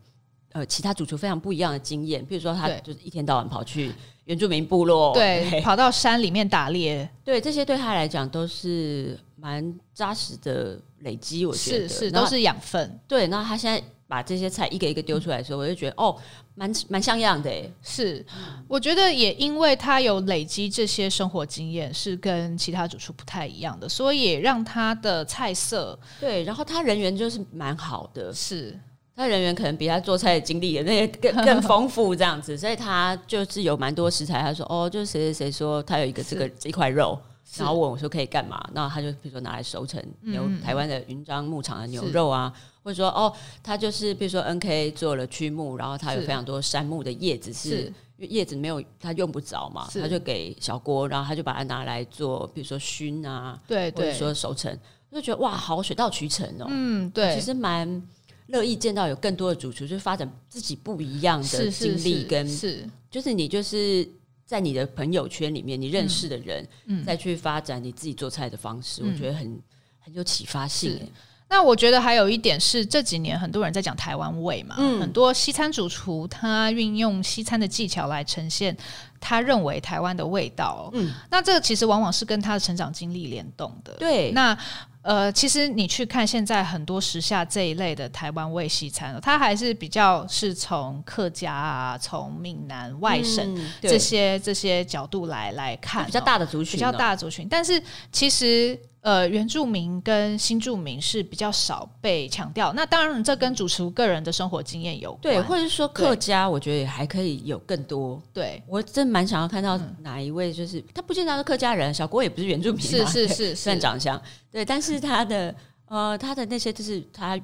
[0.53, 2.25] 呃其他主厨非常不一样的经验。
[2.25, 3.93] 比如说，他就是一天到晚跑去。
[4.27, 13.01] 原住民部落，对，对 跑到山里面打猎，对，这些对他来讲都是蛮扎实的累积，我觉得是是都是养分。
[13.09, 16.17] 对，然后他现在把这些菜一个一个丢出来的时候，嗯、我就觉得哦，
[16.55, 17.69] 蛮蛮像样的诶。
[17.83, 18.25] 是，
[18.69, 28.79] 我觉得也因为他有累积这些生活经验，是跟其他主厨不太一样的，所以也让他的菜色对，然后他人缘就是蛮好的，是。
[29.15, 34.41] 他人员可能比他做菜的经历也那些更更丰富这样子，所以他就是有蛮多食材。
[34.41, 37.19] 他说：“哦，就是谁谁谁说他有一个这个这一块肉，
[37.59, 38.59] 然后问我说可以干嘛？
[38.73, 42.51] 那他就比如说拿来熟成牛台湾的云樟牧场的牛肉啊，
[42.83, 43.31] 或者说哦，
[43.63, 47.83] 他就是比如说 NK 做了曲木，然后他有非常多杉木的叶子，是
[48.17, 54.75] 因为叶子没有他用不着嘛，他就给小郭，然后他就把它拿来做，比如说熏啊，对，或者说熟成，
[55.13, 56.67] 就觉得哇，好水到渠成哦。
[56.69, 58.03] 嗯，对，其实蛮。
[58.53, 64.07] 乐意见到有更多的主厨，就是发展自己不一样的经历，跟是就是你就是
[64.45, 69.59] 在你的朋友圈里面，你认识的人，嗯，再去发展你自己做菜的方式，我觉得很
[69.99, 71.01] 很有启发性。
[71.49, 78.77] 那我觉得还有一点是这几年很多人在讲台湾味嘛，很多西餐主厨他运用西餐的技巧来呈现
[79.19, 80.91] 他认为台湾的味道。
[80.93, 83.95] 嗯，那这个其实往往是跟他的成长经历联动的。
[83.95, 84.57] 对，那。
[85.03, 97.49] 呃，其实你去看现在很多时下这一类的台湾味西餐，它还是比较是从客家啊、从闽南外省这些、嗯、这些角度来来看，比较大的族群，比较大的族群。
[97.51, 102.73] 但是其实呃，原住民跟新住民是比较少被强调。
[102.73, 108.23] 那当然，这跟主持个人的生活经验有关，对，或者是说客家，我觉得也还可以有更多。
[108.33, 114.21] 对，我真蛮想要看到哪一位，就是、嗯、他不见得是客家人，小郭也不是原住民，是是是， 算长相。
[114.53, 115.53] 对，但是他的
[115.87, 117.37] 呃，他的那些就是他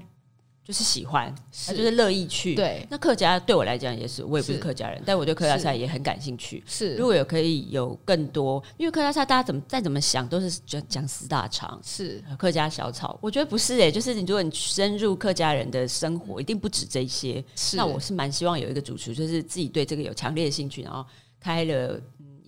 [0.68, 2.54] 就是喜欢，是他就是乐意去。
[2.54, 6.62] 对，那客家对我来讲也是，我也不是客家人，但我对客家菜也很感兴趣。
[6.66, 17.42] 是，如果有可以有更多，因为客家菜大家怎么再怎么想都是讲讲四大肠，是客家小炒，我觉得不是诶、欸，就是你如果你深入客家人的生活，一定不止这些。
[17.56, 21.02] 是，那我是蛮希望有一个主厨，就是自己对这个有强烈的兴趣，然后
[21.40, 21.98] 开了。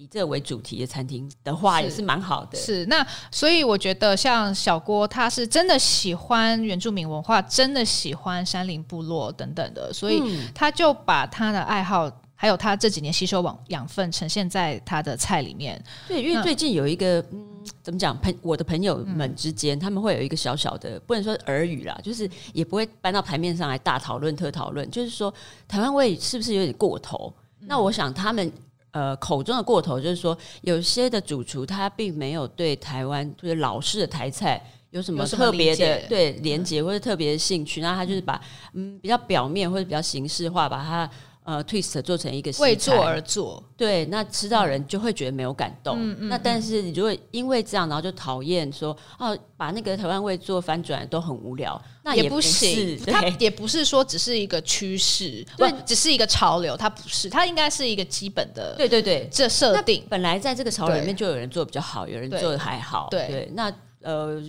[0.00, 2.56] 以这为主题的餐厅的话，也是蛮好的。
[2.56, 10.22] 是那，所以我觉得像小郭，他是真的喜欢原住民文化，真的喜欢山林部落等等的，所以
[10.54, 15.78] 他就把他的爱好，还有他这几年吸收养养分，呈现在他的菜里面。
[16.08, 18.16] 对，因为最近有一个，嗯，怎么讲？
[18.20, 25.30] 朋我的朋友们之间，他们会有一个小小的，不能说耳语啦，就是也不会搬到台面上来大讨论、特讨论，就是说
[25.68, 27.30] 台湾味是不是有点过头？
[27.58, 28.50] 那我想他们。
[28.92, 38.40] 呃，口中的过头就是说，有些的主厨他并没有对台湾就是老式的台菜有什么特别的对连接或者特别的兴趣，那他就是把
[38.74, 41.10] 嗯比较表面或者比较形式化，把它。
[41.42, 45.96] 呃，twist 做成一个为做而做，对，那吃到人就会觉得没有感动。
[45.98, 52.98] 嗯嗯、那但是你如果因为这样，然后就讨厌说哦，把那个台湾味做翻转都很无聊，那也不行。
[53.06, 58.74] 它也不是说只是一个趋势，对，只是一个潮流，它不是，它应该是一个基本的。
[58.76, 63.08] 对对对，这设定本来在这个潮流里面就有人做比较好，有人做的还好。
[63.10, 63.72] 对，对，那
[64.02, 64.42] 呃。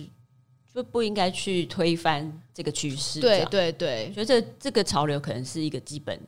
[0.74, 3.20] 就不应该去推翻这个趋势。
[3.20, 6.18] 对对对，觉得这这个潮流可能是一个基本。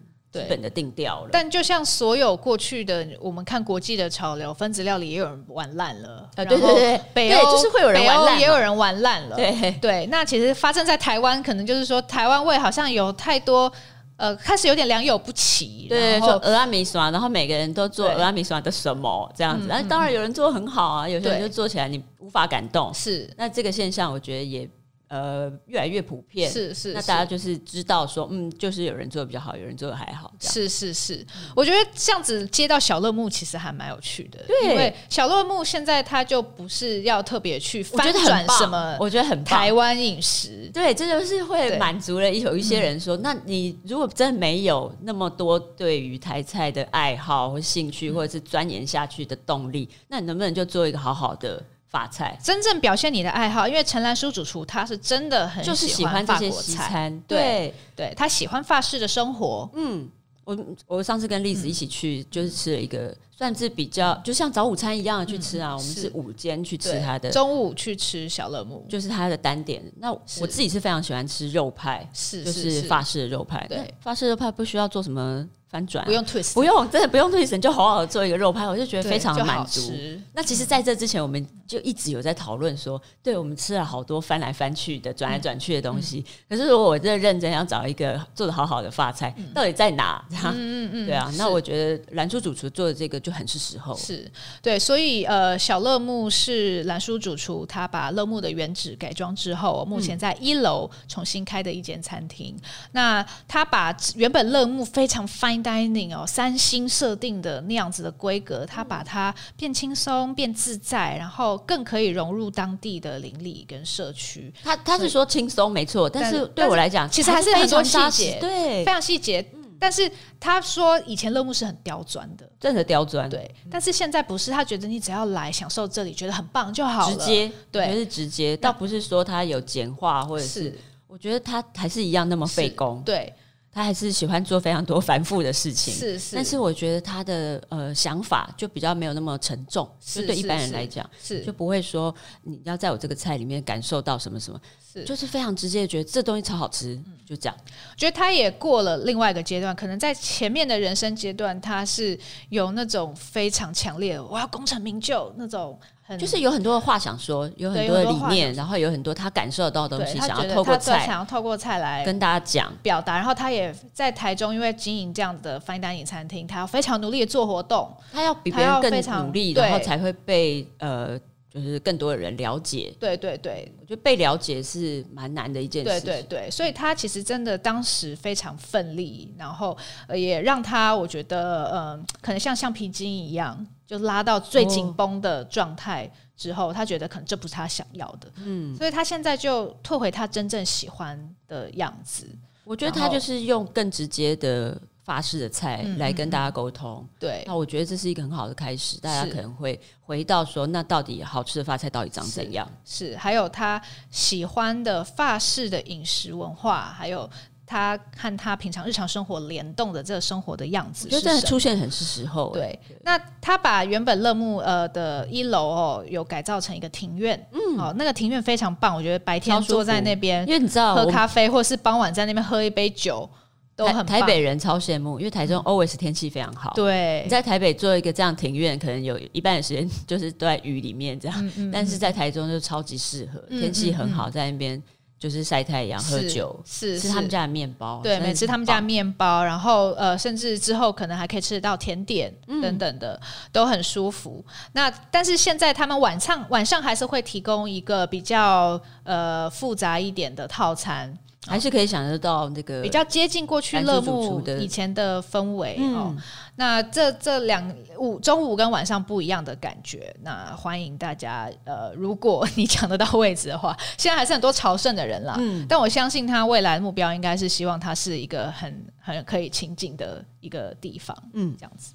[0.40, 6.44] 基本的定调了，但就像所有过去的，我们看国际的潮流，分子料理也有人玩烂了啊！
[6.44, 9.36] 对对对，北欧就是会有人玩烂，也有人玩烂了。
[9.36, 13.72] 对对，那其实发生在台湾，可能就是说台湾味好像有太多
[14.16, 15.86] 呃，开始有点良莠不齐。
[15.88, 22.92] 对，做俄拉米刷，然后每个人都做俄拉米刷的什么这样子，那当然有人做很好啊，有些人就做起来你无法感动。
[22.92, 24.68] 是，那这个现象我觉得也。
[25.08, 31.24] 呃，越来越普遍，是是，那大家就是知道说，嗯，就是有人做的比较好，有人做的还好，是是是。
[31.54, 51.62] 我觉得这样子接到小乐木其实还蛮有趣的，对，因为小乐木现在他就不是要特别去翻转什么，我觉得很台湾饮食，对，这就是会满足了有一些人说，那你如果真的没有那么多对于台菜的爱好或兴趣，或者是钻研下去的动力，那你能不能就做一个好好的？
[51.94, 59.70] 法菜真正表现你的爱好，因为陈兰书主厨他是真的很喜欢法国餐，对对，他喜欢法式的生活。
[59.74, 60.10] 嗯，
[60.42, 65.76] 我我上次跟栗子一起去，就是吃了一个算是比较，就像早午餐一样的去吃啊。
[65.76, 69.80] 我们是午间去吃他的，中午去吃小乐木，就是他的单点。
[69.98, 73.64] 那我自己是非常喜欢吃肉派，是就是法式的肉派。
[73.68, 75.48] 对，法式肉派不需要做什么。
[75.74, 79.92] 翻转、啊、不用 twist，不用，真的不用 twist，就好好的做一个肉派，我就觉得非常满足。
[80.32, 86.24] 那其实，在这之前，我们就一直有在讨论说，对，我们吃了好多翻来翻去的、转来转去的东西。
[86.48, 90.24] 嗯、可是，如果我真的认真想找一个做的好好的发菜，嗯、到底在哪？
[90.30, 91.28] 嗯嗯嗯，对啊。
[91.36, 93.96] 那我觉得蓝叔主厨做的这个就很是时候。
[93.96, 94.30] 是
[94.62, 102.54] 对，所以呃，小乐木是蓝叔主厨，他把乐木的原址改装之后，目前在一楼重新开的一间餐厅。
[102.56, 106.26] 嗯、那他把原本乐木非常 fine dining 哦。
[106.26, 114.52] 三星设定的那样子的规格，它把它变轻松、变自在，然后更可以融入当地的邻里跟社区。
[114.62, 119.44] 他他是说轻松没错，但是对我来讲，其实还是很多细节，对，非常细节。
[119.76, 123.52] 但是他说以前乐沐是很刁钻的，真的刁钻，对。
[123.70, 133.30] 但是现在不是，他觉得你只要来享受这里，觉得很棒就好了，直接，对，是直接，倒不是说他有简化或者是，我觉得他还是一样那么费工，对。
[133.74, 144.60] 他还是喜欢做非常多繁复的事情，是是，但是我觉得他的呃想法就比较没有那么沉重，是就对一般人来讲，是，是就不会说你要在我这个菜里面感受到什么什么，
[144.92, 145.02] 是。
[145.02, 147.56] 就是非常直接的觉得这东西超好吃，嗯、就这样。
[147.96, 152.16] 觉得他也过了另外一个阶段，可能在前面的人生阶段，他是
[152.50, 155.76] 有那种非常强烈的我要功成名就那种。
[156.18, 163.16] 就是有很多的话想说，有很多的理念，然后有很多他感受到的东西，想要透过菜，想要透过菜来跟大家讲表达。
[163.16, 171.18] 然后他也在台中，因为经营这样的 fine dining 餐厅，他要非常努力的做活动，他要比别人更努力，然后才会被呃，
[171.50, 172.92] 就是更多的人了解。
[173.00, 175.88] 对对对，我觉得被了解是蛮难的一件事。
[175.88, 179.74] 对对对，所以他其实真的当时非常奋力，然后
[180.14, 183.66] 也让他我觉得，嗯，可能像橡皮筋一样。
[183.86, 192.26] 就拉到最紧绷的状态之后，哦、他觉得可能这不是他想要的，嗯，所以他现在就退回他真正喜欢的样子。
[192.64, 197.44] 我觉得他就是用更直接的法式的菜来跟大家沟通，对、嗯。
[197.48, 202.66] 那我觉得这是一个很好的开始，大家可能会回到说，那到底好吃的发菜到底长怎样？
[202.84, 207.28] 是，是，还有他喜欢的法式的饮食文化，还有。
[207.66, 212.50] 他和他平常日常生活联动的这个生活的样子，就真的出现很是时候。
[212.52, 223.28] 对，那他把原本乐木呃的一楼哦，有改造成一个庭院，嗯，哦，那个庭院非常棒，我觉得白天坐在那边，因为你知道喝咖啡，或者是傍晚在那边喝一杯酒，
[223.74, 226.70] 都很台北人超羡慕，因为台中 always 天气非常好。
[226.74, 234.82] 对，你在台北做一个这样庭院，可能有一半的时间就是都在雨里面这样，但是在台中就超级适合，天气很好，在那边。
[235.24, 244.44] 就是晒太阳、喝酒，是吃他们家的面包，对，每吃他们家的面包，然后呃，甚至之后可能还可以吃得到甜点等等的，嗯、都很舒服。
[244.72, 251.18] 那但是现在他们晚上晚上还是会提供一个比较呃复杂一点的套餐。
[251.46, 256.14] 还是可以想得到那个比较接近过去乐沐以前的氛围哦。
[256.56, 260.14] 那这这两午中午跟晚上不一样的感觉。
[260.22, 265.34] 那欢迎大家呃，如果你抢得到位置的话， 现在还是很多朝圣的人啦。
[265.38, 271.16] 嗯，但我相信他未来的目标应该是希望它是一个很很可以亲近的一个地方。
[271.34, 271.92] 嗯，这样子。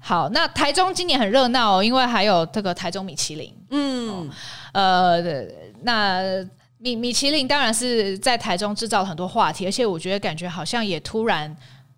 [0.00, 3.54] 好，那台中今年很热闹哦，因为还有这个台中米其林。
[3.70, 4.30] 嗯，
[4.72, 5.22] 呃，
[5.82, 6.44] 那。
[6.80, 11.54] 米米其林当然是在台中制造了很多话题，而且我觉得感觉好像也突然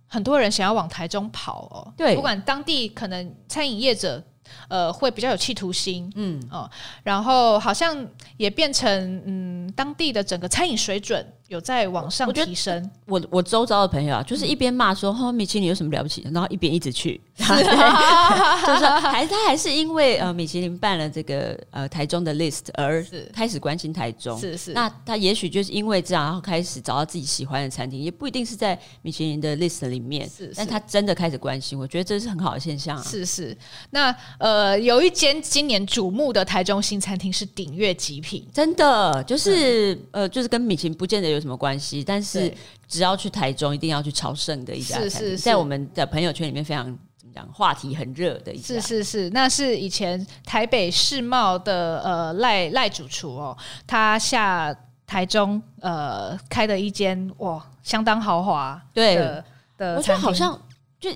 [0.09, 1.95] 很多人想要往台中跑哦。
[1.97, 4.23] 对，不管当地可能餐饮业者
[4.69, 6.69] 呃会比较有企图心，嗯哦，
[7.05, 7.97] 然后好像
[8.37, 11.25] 也变成嗯当地的整个餐饮水准。
[11.53, 12.91] 有在往上提升。
[13.07, 24.39] 我我，我周遭的朋友啊，就是一边骂说“哦，米其林有什么了不起”，然后一边一直去， 是 就是还他还是因为呃米其林办了这个呃台中的 list 而开始关心台中。
[24.39, 24.73] 是是。
[24.73, 30.27] 那他也许就是因为这样，然后开始找到自己喜欢的餐厅，也不一定是在米其林的 list 里面。
[30.29, 30.53] 是，是。
[30.57, 33.03] 但他真的开始关心，我觉得这是很好的现象啊。
[33.03, 33.57] 是是。
[33.91, 42.03] 那呃，有一间今年瞩目的台中新餐厅是鼎悦极品，真的就是呃，就是跟米其林不见得有什么关系？
[42.03, 42.51] 但是
[42.89, 46.97] 只要去台中，一定要去朝圣的一家餐厅，在我们的朋友圈里面非常
[47.35, 48.75] 讲，话题很热的一家。
[48.75, 54.75] 是是是，那是以前台北世贸的呃赖赖主厨哦，他下
[55.07, 60.59] 台中呃开的一间哇相当豪华对的，我觉得好像
[61.01, 61.11] 就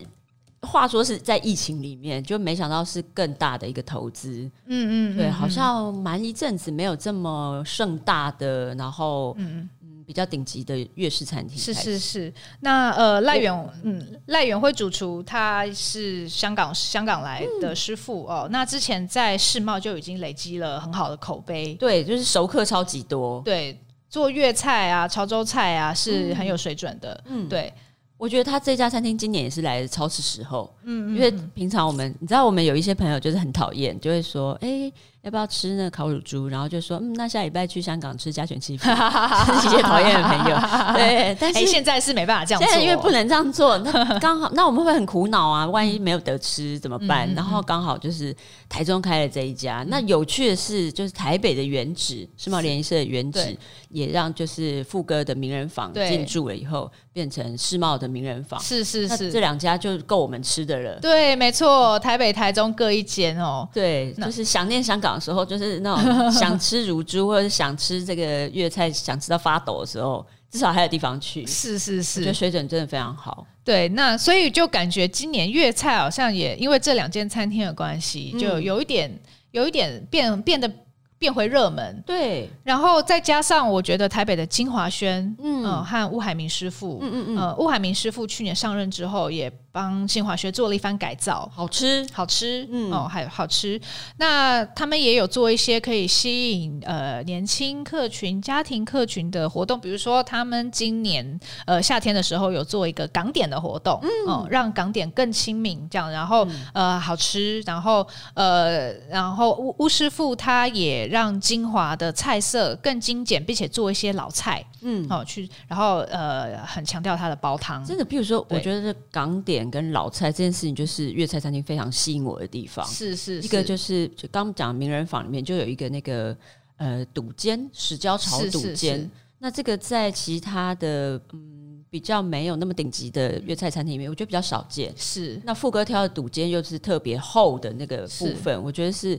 [0.62, 4.50] 话说是在疫情里面，就没想到是更大的一个投资。
[4.66, 9.68] 嗯，嗯嗯，对，好像蛮一阵子没有这么盛大的，然后嗯。
[10.06, 12.32] 比较顶级的粤式餐厅，是是是。
[12.60, 18.48] 那呃，赖远，嗯，赖远辉主厨，他是香港香港来的师傅、嗯、哦。
[18.52, 23.42] 那之前在世贸就已经累积了很好的口碑，对，就是熟客超级多。
[23.44, 23.76] 对，
[24.08, 27.24] 做粤菜啊、潮州菜啊是很有水准的。
[27.26, 27.72] 嗯，对，
[28.16, 30.72] 我觉得他这家餐厅今年也是来的超是时候。
[30.84, 34.92] 嗯，因为平常我们，你知道，我们有一些朋友就是很讨厌，就会说，哎、欸。
[35.26, 36.46] 要不要吃那个烤乳猪？
[36.46, 38.88] 然后就说，嗯，那下礼拜去香港吃家全七福。
[39.66, 40.56] 一些讨厌的朋友，
[40.94, 43.76] 对，但是、欸、现在是没办法这样做，现在因为不能这样做。
[43.78, 47.28] 那刚好， 那我们会很苦恼啊，万一没有得吃怎么办？
[47.32, 48.32] 嗯、然后刚好就是
[48.68, 49.82] 台中开了这一家。
[49.82, 53.58] 嗯、那有趣的是，就是台北的原址世贸联谊社的原址，
[53.88, 58.60] 也让就是富哥的名人坊进驻了以后，变成世贸的名人坊。
[58.60, 61.00] 是是是，这两家就够我们吃的了。
[61.00, 63.68] 对，没错，台北、台中各一间哦。
[63.74, 65.15] 对，就是想念香港。
[65.20, 71.46] 时候就是那种想吃乳猪或者想吃这个粤菜，想吃到发抖的时候，至少还有地方去。
[71.46, 73.46] 是是是，我觉得水准真的非常好。
[73.64, 79.10] 对，那所以就感觉今年粤菜好像也因为这两间餐厅的关系，就有一点
[79.50, 80.70] 有一点变变得。
[81.18, 93.78] 变回热门，对，然后再加上我觉得台北的金华轩，嗯、呃，和吴海明师傅，嗯嗯嗯，呃，吴海明师傅去年上任之后，也帮新华学做了一番改造，好吃，好吃，嗯，哦，还好吃。
[94.16, 111.06] 那他们也有做一些可以吸引呃年轻客群、家庭客群的活动，比如说他们今年呃夏天的时候有做一个港点的活动，嗯、哦，让港点更亲民，这样，然后、嗯、呃好吃，然后呃然后巫巫师傅他也。
[111.16, 117.82] 让金华的菜色更精简，并且做一些老菜，嗯，好、哦、去，然后呃，很强调它的煲汤。
[117.84, 122.86] 真的，比如说，我觉得港点跟老菜这件事情，就是粤菜餐厅非常吸引我的地方。
[122.86, 126.36] 是是，是，一个就是就刚讲名人坊里面就有一个那个
[126.76, 129.10] 呃肚煎，豉椒炒肚尖。
[129.38, 134.92] 那这个在其他的嗯比较没有那么顶级的粤菜餐厅里面，我觉得比较少见。
[134.96, 139.18] 是，那副哥挑的肚尖又是特别厚的那个部分，我觉得是。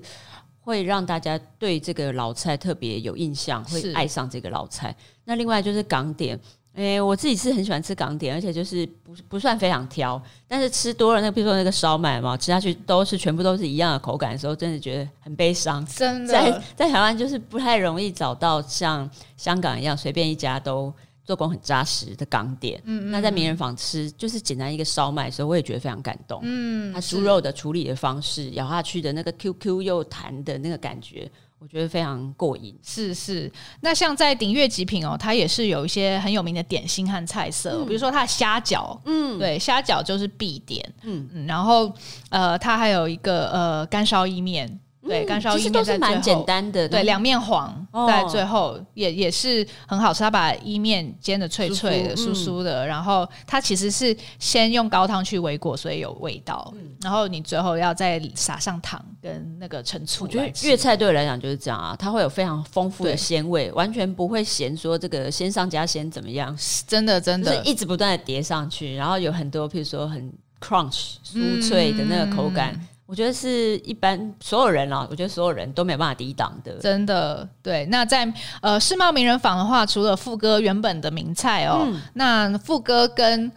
[0.60, 4.94] 会让大家对这个老菜特别有印象，会爱上这个老菜。
[5.24, 6.38] 那另外就是港点，
[6.78, 15.86] 诶，我自己是很喜欢吃港点，而且就是不不算非常挑，但是吃多了，那比如说那个烧麦嘛，吃下去都是全部都是一样的口感的时候，真的觉得很悲伤。
[15.86, 20.94] 真的，在在台湾就是不太容易找到像香港一样随便一家都。
[21.28, 26.40] 做工很扎实的港点，嗯，嗯，那在名人坊吃就是简单一个烧麦，的时候我也觉得非常感动。
[26.42, 31.30] 嗯，它猪肉的处理的方式，咬下去的那个 Q Q 又弹的那个感觉，
[31.60, 32.78] 我觉得非常过瘾。
[32.84, 41.92] 是是，那像在鼎悦极品哦，它也是有一些很有名的点心和菜色，嗯、比如说它的虾饺，嗯，对，虾饺就是必点，嗯嗯，然后
[42.30, 44.80] 呃，它还有一个呃干烧意面。
[45.08, 50.20] 对，干烧意面是蛮简单的，对，两面黄在最后也也是很好吃。
[50.20, 56.74] 他把意面煎的脆脆的、酥酥的，然后它其实是先用高汤去煨过，所以有味道。
[57.02, 60.26] 然后你最后要再撒上糖跟那个陈醋。
[60.26, 66.58] 我觉得粤菜对我来讲就是这样啊，它会有非常丰富的鲜味，完全不会嫌说这个先上加鲜怎么样。
[66.86, 72.78] 真的真的，是一直不断的叠上去，然后有很多譬如说很 crunch 酥脆的那个口感。
[73.08, 76.74] 我觉得是一般所有人啊，我觉得所有人都没有办法抵挡的。
[76.74, 77.86] 真的，对。
[77.86, 78.32] 那在
[78.62, 83.50] 呃世贸名人坊的话，除了富哥原本的名菜哦，嗯、那富哥跟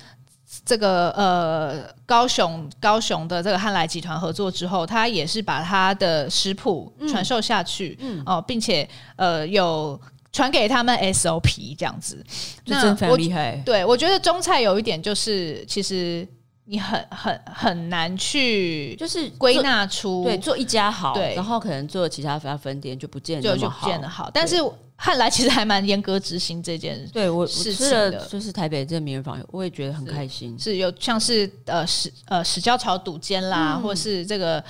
[0.65, 10.01] 这个呃高雄高雄的这个汉来集团合作之后，他也是把他的食谱传授下去，嗯哦，并且呃有
[10.33, 12.25] 传给他们 SOP 这样子，
[12.67, 13.61] 那真非常厉害。
[13.67, 16.25] 对，我觉得中菜有一点就是其实。
[16.71, 24.57] 你很很很难去就是归纳出对做一家好，对，然后可能做其他分分店就不见得就就不见得好，但是。
[25.03, 30.59] 汉来其实还蛮严格执行这件事，对我吃了就是台北这个名人坊，我也觉得很开心。
[30.59, 34.63] 是，是有像是呃史呃史椒炒肚尖啦，嗯、或是这个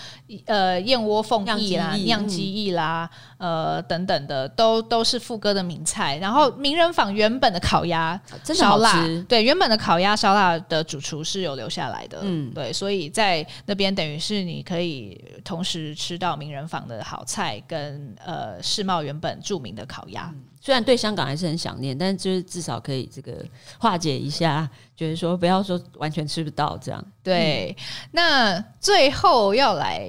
[0.46, 6.16] 呃燕窝凤翼啦、酿鸡翼啦，呃等等的，都都是副歌的名菜。
[6.18, 20.19] 然后名人坊原本的烤鸭烧腊，对，原本的烤鸭烧腊的主厨是有留下来的，嗯，对，所以在那边等于是你可以同时吃到名人坊的好菜跟呃世贸原本著名的烤鸭。
[20.62, 23.32] 虽然对香港还是很想念，但是就是至少可以这个
[23.78, 27.02] 化解一下，就是说不要说完全吃不到这样。
[27.22, 30.06] 对，嗯、那最后要来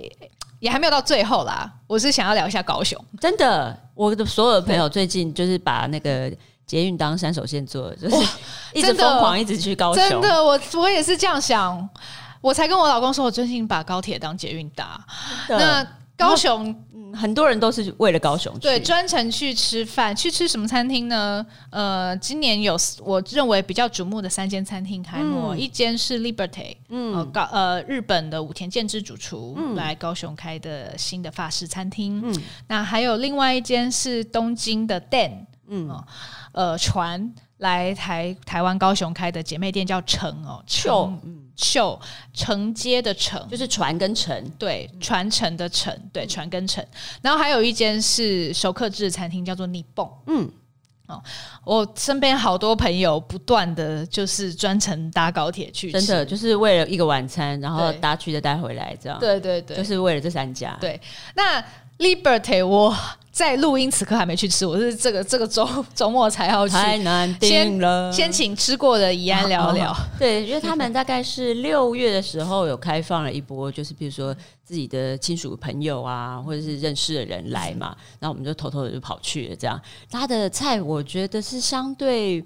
[0.60, 3.02] 也还没有到最后啦，我是想要聊一下高雄。
[3.20, 6.30] 真的，我的所有的朋友最近就是把那个
[6.66, 8.16] 捷运当山手线做，就是
[8.76, 10.04] 一直疯狂一直去高雄。
[10.04, 11.90] 真的，我我也是这样想，
[12.42, 15.00] 我才跟我老公说，我最近把高铁当捷运搭。
[15.48, 15.88] 那
[16.22, 16.86] 高雄。
[17.14, 21.46] 很多人都是为了高雄去，对，专程去吃饭，去吃什么餐厅呢？
[21.70, 32.34] 呃，今年有我认为比较瞩目的三间餐厅开幕，嗯、一间是 Liberty，嗯，高呃日本的武田健之主厨、嗯、来高雄开的新的法式餐厅，嗯，
[32.70, 36.02] 那还有另外一间是东京的 Den，嗯，
[36.54, 41.20] 呃船来台台湾高雄开的姐妹店叫承哦，承。
[41.58, 42.00] 秀
[42.34, 46.84] 承接的承就是传跟承，对，传承的承，对，传跟承。
[47.22, 50.10] 然后还有一间是熟客制餐厅，叫做逆蹦。
[50.26, 50.50] 嗯，
[51.06, 51.22] 哦，
[51.64, 59.20] 我身边好多朋友不断的就是专程搭高铁去，真的就是为了一个晚餐，然后搭去的带回来，这样。
[59.20, 60.76] 对对对，就是为了这三家。
[60.82, 61.00] 对，
[61.36, 61.64] 那
[62.00, 62.96] Liberty 我。
[63.32, 66.74] 在录音此刻还没去吃，我是这个这个周周末才要去。
[66.74, 68.12] 太难定了。
[68.12, 69.96] 先先请吃过的怡安聊聊。
[70.20, 79.56] 对，因为他们大概是六月的时候有开放了一波，就是比如说自己的亲属朋友啊，或者是认识的人来嘛，然后我们就偷偷的就跑去了。
[79.56, 82.44] 这样，他的菜我觉得是相对。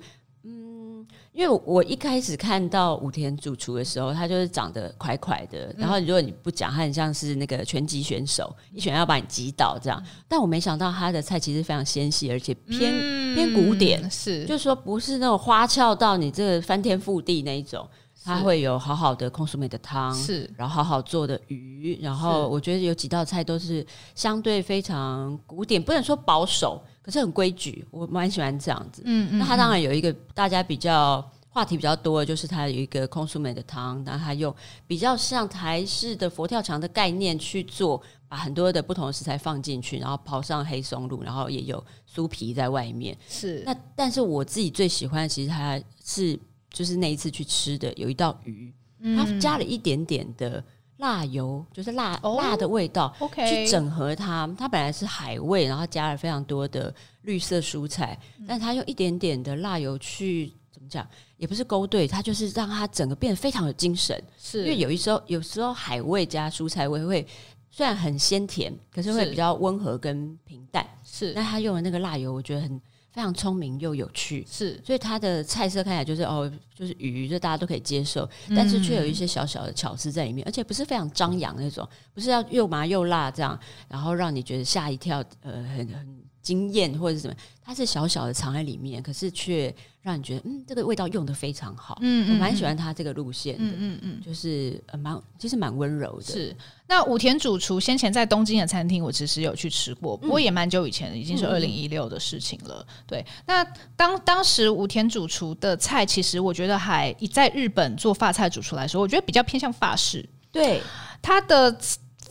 [1.35, 10.01] 因为我一开始看到武田主厨的时候，他就是长得快快的，然后如果你不讲，他很像是那个拳击选手，一拳要把你击倒这样。
[10.29, 14.45] 但我没想到他的菜其实非常纤细，而且偏、嗯、偏古典，是。
[14.45, 17.85] 就是说不是那种花俏到你这个翻天覆地那一种，
[18.25, 26.81] 他会有好好的空苏美的汤，是然后好好做的鱼，然后我觉得有几道菜都是相对非常古典，不能说保守。
[27.03, 29.03] 可是很规矩，我蛮喜欢这样子。
[29.05, 34.51] 嗯嗯，那它当然有一个大家比较话题比较多的，就是它有一个空苏美的汤，然后它用
[34.87, 43.15] 比较像台式的佛跳墙的概念去做，把很多的不同的食材放进去，然后刨上黑松露，然后也有酥皮在外面。
[43.29, 46.39] 是那，但是我自己最喜欢，其实它是
[46.75, 48.71] 就是那一次去吃的，有一道鱼，
[49.15, 50.63] 它加了一点点的。
[50.99, 54.49] 辣油就是辣、oh, 辣的味道，OK，去整合它。
[54.57, 61.05] 它本来是海味，然后加了非常多的绿色蔬菜，嗯、但它用一点点的辣油去怎么讲，
[61.35, 64.17] 也不是勾兑，它就是让它整个变得非常有精神。
[64.37, 67.27] 是因为有一时候，有时候海味加蔬菜味会
[67.69, 70.87] 虽然很鲜甜，可是会比较温和跟平淡。
[71.03, 72.81] 是，那他用的那个辣油，我觉得很。
[73.15, 83.57] 非常聪明又有趣，是，所以它的菜色看起来就是哦，就是鱼，就大家都可以接受，但是却有一些小小的巧思在里面，而且不是非常张扬那种，不是要又麻又辣这样，
[83.87, 87.33] 然后让你觉得吓一跳，呃，很很惊艳或者是什么，
[87.63, 89.73] 它是小小的藏在里面，可是却
[90.03, 96.55] 让你觉得嗯，这个味道用的非常好，嗯，嗯，嗯，我蛮喜欢它这个路线的，嗯嗯嗯，就是呃蛮其实蛮温柔的，是。
[96.87, 102.85] 那武田主厨先前在东京的餐厅，我其实有去吃过，不过也蛮久以前的，已经是二零一六的事情了。
[103.07, 103.63] 对，那
[103.95, 110.23] 当当时武田主厨的菜，其实我觉得还以在日本做法菜主厨来说，我觉得比较偏向法式。
[110.51, 110.79] 对，
[111.21, 111.75] 它的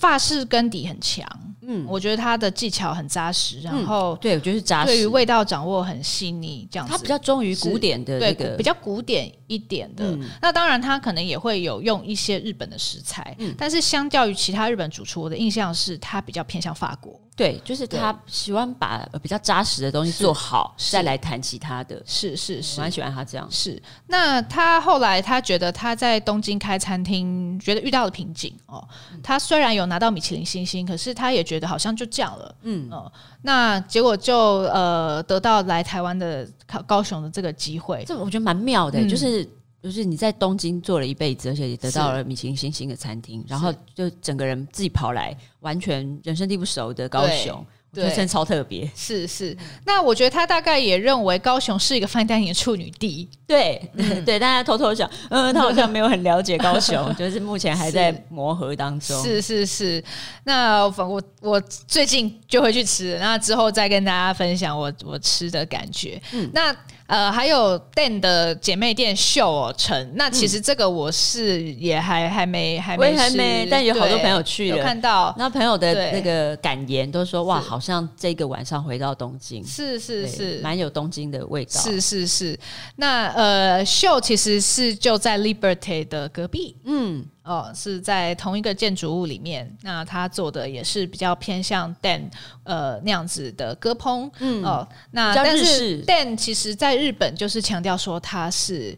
[0.04, 1.26] 法式根底很强。
[1.66, 6.92] 嗯，我觉得他的技巧很扎实，然后对我觉得是扎实，对于味道掌握很细腻，这样子。
[6.92, 10.14] 他比较忠于古典的，对，比较古典一点的。
[10.42, 17.18] 那当然，他可能也会有用一些日本的食材，但是相较于其他日本主厨，我的印象是他比较偏向法国。
[17.36, 22.00] 对，就是他喜欢把比较扎实的东西做好，再来谈其他的。
[22.06, 23.44] 是是是，我蛮喜欢他这样。
[23.50, 23.82] 是。
[24.06, 28.86] 那他后来他觉得他在东京开餐厅，觉得遇到了瓶颈哦。
[29.22, 32.54] 他虽然有拿到米其林星星，可是他也觉得好像就这样了。
[32.62, 33.10] 嗯哦，
[33.42, 39.44] 那结果就呃得到来台湾的高高雄的这个机会，这我觉得蛮妙的，就是。
[39.84, 47.62] 就是你在东京做了一辈子，而且也得到了米其林星星的餐厅，然后就整个人自己跑来，完全人生地不熟的高雄，
[47.92, 48.90] 对，真的超特别。
[48.96, 49.54] 是是，
[49.84, 53.28] 那我觉得他大概也认为高雄是一个 fine dining 的处女地。
[53.46, 59.22] 对、嗯、对，大家偷偷想，嗯，他好像没有很了解高雄， 就是目前还在磨合当中。
[59.22, 60.02] 是是是，
[60.44, 66.18] 那我我最近就会去吃，那之后再跟大家分享我我吃的感觉。
[66.32, 66.74] 嗯，那。
[67.06, 82.58] 呃，还有 Dan 的姐妹店秀哦城，那其实这个我是也还还没还没，还没，但有好多朋友去了，有看到，那朋友的那个感言都说哇，好像这个晚上回到东京，是是是，蛮有东京的味道，是是是。
[82.96, 87.26] 那呃，秀其实是就在 Liberty 的隔壁，嗯。
[87.44, 89.70] 哦，是在同一个建筑物里面。
[89.82, 92.22] 那他做的也是比较偏向 Dan
[92.64, 98.96] 呃那样子的歌烹，嗯哦，那但是 Dan 其实在日本就是强调说他是。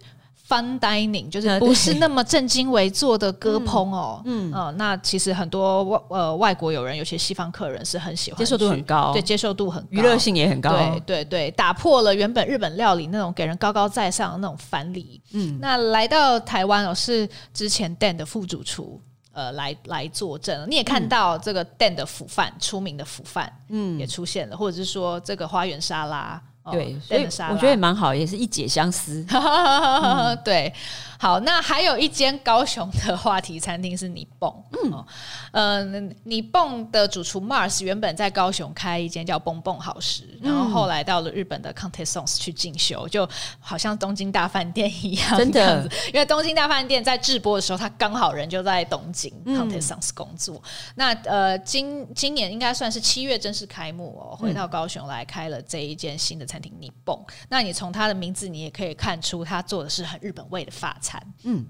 [0.48, 19.00] Fun dining 就是不是那么正襟危坐的歌烹哦，嗯，嗯、呃，那其实很多外呃外国友人，尤其西方客人是很喜欢，接受度很高，对，接受度很高，娱乐性也很高，对对对，打破了原本日本料理那种给人高高在上的那种藩篱，嗯，那来到台湾哦，是之前 Dan 的副主厨
[19.32, 26.40] 呃来来坐镇，你也看到这个 Dan 的腐饭，出名的腐饭，嗯，也出现了，或者是说这个花园沙拉。
[26.72, 29.24] 对，所以我觉得也蛮好，也是一解相思。
[29.30, 30.72] 嗯、对。
[31.18, 34.52] 好，那还有一间高雄的话题餐厅是你蹦，
[34.84, 35.04] 嗯，
[35.50, 43.26] 呃，你蹦的主厨 Mars 原本在高雄开一间叫蹦蹦好食，然后后来到了日本的 Contessons 去进修，就
[43.58, 50.62] 好像东京大饭店一样，真的，因为东京大饭店在直播的时候，他刚好人就在东京 Contessons 工作。
[50.96, 57.18] 那呃，今今年应该算是七月正式开幕哦，回到高雄来开了这一间新的餐厅你蹦。
[57.48, 61.22] 那你从他的名字，你也可以看出他做的是很日本味的法餐。
[61.44, 61.64] 嗯，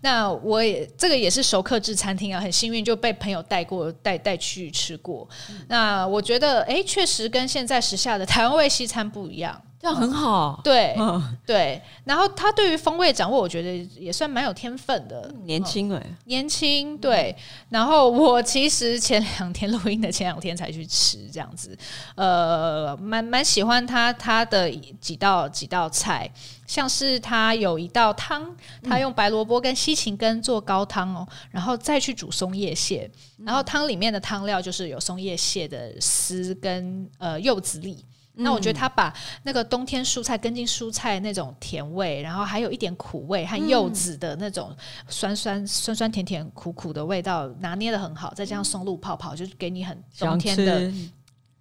[0.00, 5.28] 那我也这个也是熟客制餐厅啊，很幸运就被朋友带过带带去吃过。
[5.50, 9.62] 嗯、那我觉得，哎，确实跟现在时下的台湾味西餐不一样。
[9.80, 11.80] 这样很好，对、嗯、对。
[12.04, 15.32] 然后他对于风味掌握，我觉得也算蛮有天分的。
[15.44, 17.34] 年轻哎、嗯，年轻对。
[17.68, 21.78] 然后我其实前两天录音的前两天才去吃，这样子，
[22.16, 24.68] 呃，蛮蛮喜欢他他的
[25.00, 26.28] 几道几道菜，
[26.66, 28.52] 像是他有一道汤，
[28.82, 33.08] 他用白萝卜跟西芹根做高汤哦，然后再去煮松叶蟹，
[33.44, 38.04] 然后汤里面的汤料就是有松叶蟹的丝跟呃柚子粒。
[38.40, 39.12] 那我觉得他把
[39.42, 44.74] 那个冬天蔬菜根茎蔬菜那种甜味，然后还有一点苦味和柚子的那种
[45.08, 50.92] 酸酸酸酸甜甜苦苦的味道拿捏的很好，再加上松露泡泡，就是给你很冬天的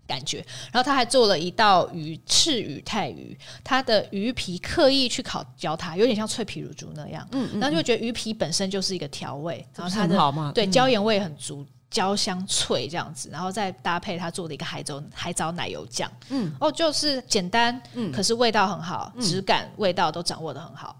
[0.05, 0.37] 感觉。
[0.71, 7.27] 然后他还做了一道鱼赤鱼泰鱼，它的鱼皮刻意去烤焦它，有点像脆皮乳猪那样。
[7.31, 11.65] 嗯，然后就觉得鱼皮本身就是一个调味，然后它的对椒盐味很足。
[11.89, 20.95] 焦香脆这样子，然后再搭配他做的一个海藻海藻奶油酱，嗯，哦，就是简单，嗯，可是味道很好，嗯、质感、味道都掌握的很好。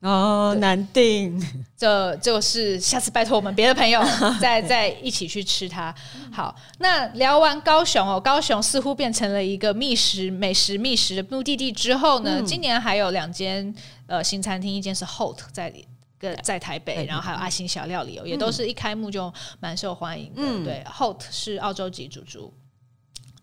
[0.00, 1.38] 哦，难定，
[1.76, 4.02] 这就是下次拜托我们别的朋友
[4.40, 5.94] 再再一起去吃它。
[6.32, 13.74] 好，那聊完高雄哦，高雄似乎变成了一个觅食美食觅食的目的地之后呢，嗯、今年还有两间
[14.06, 15.86] 呃新餐厅，一间是 Holt 在里。
[16.20, 20.42] 个在台北，然后还有阿星小料理哦，也都是一开幕就蛮受欢迎的。
[20.42, 22.52] 嗯、对，Holt 是澳洲籍主厨，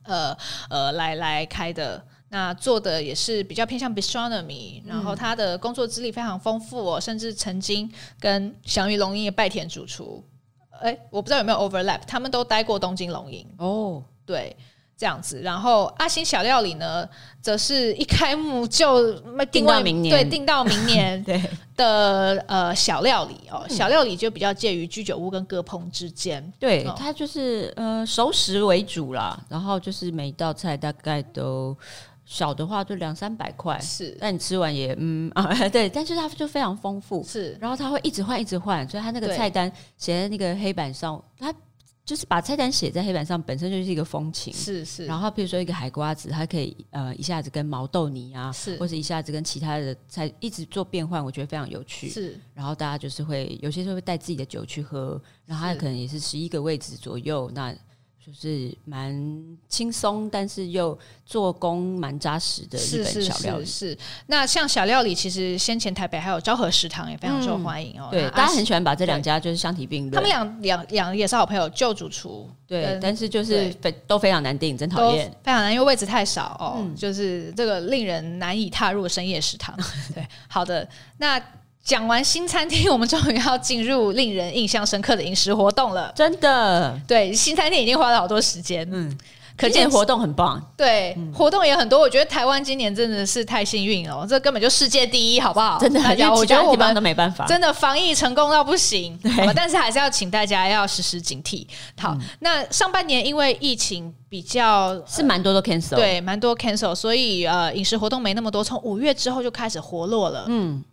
[0.03, 0.37] 呃
[0.69, 10.23] 呃来来开的，那做的也是比较偏向 bistronomy，然后他的工作资历非常丰富哦，甚至曾经跟祥鱼龙吟的拜田主厨，
[10.81, 14.55] 哎，我不知道有没有 overlap，他们都待过东京龙吟哦，对。
[14.97, 17.07] 这样子，然后阿星小料理呢，
[17.39, 19.13] 则是一开幕就
[19.51, 21.41] 定到明年，对，定到明年 对。
[21.77, 31.77] 的呃小料理哦，小料理就比较介于居酒屋跟割烹之间，对，它就是呃熟食为主啦，然后就是每一道菜大概都
[32.25, 41.53] 小的话就两三百块，是，但你吃完也嗯 啊对，但是它就非常丰富，是，然后它会一直换一直换，所以它那个菜单写在那个黑板上，它。
[42.07, 44.53] 就是把菜单写在黑板上，本身就是一个风情。
[44.53, 45.05] 是是。
[45.05, 52.09] 然后，比如说一个海瓜子，它可以呃一下子跟毛豆泥啊，是，或者一下子跟其他的菜一直做变换，我觉得非常有趣。
[52.09, 52.39] 是。
[52.53, 57.75] 然后大家就是会有些时候会带自己的酒去喝，然后它可能也是十一个位置左右，那。
[58.27, 59.15] 就是蛮
[59.69, 63.63] 轻松，但是又做工蛮扎实的日本小料理。
[63.63, 68.09] 是，是，是，是，那像小料理，其实先前台北还有昭和食堂也非常受欢迎哦。
[68.09, 70.11] 嗯、对，大家很喜欢把这两家就是相提并论。
[70.11, 72.49] 他们两两两也是好朋友，旧主厨。
[72.67, 75.31] 对，但是就是非都非常难订，真讨厌。
[75.41, 79.73] 非常难，因为位置太少哦，嗯、就是这个令人难以踏入深夜食堂。
[80.13, 80.85] 对，好的，
[81.17, 81.41] 那。
[81.87, 86.11] 讲完新餐厅，我们终于要进入令人印象深刻的饮食活动了。
[86.13, 88.85] 真的，对，新餐厅已经花了好多时间。
[88.91, 89.17] 嗯，
[89.55, 90.61] 可见活动很棒。
[90.75, 91.97] 对，嗯、活动也很多。
[91.97, 95.79] 我觉得台湾今年真的是太幸运了，这根本就世界第一，好不好？
[95.79, 99.17] 真的，大家我觉得我们都没办法，真的防疫成功到不行。
[99.19, 101.65] 对，但是还是要请大家要时时警惕。
[101.97, 108.61] 好，嗯、那上半年因为疫情比较是蛮多都 cancel，对，蛮多 cancel，所以呃，饮食活动没那么多。
[108.61, 110.43] 从五月之后就开始活络了。
[110.49, 110.83] 嗯。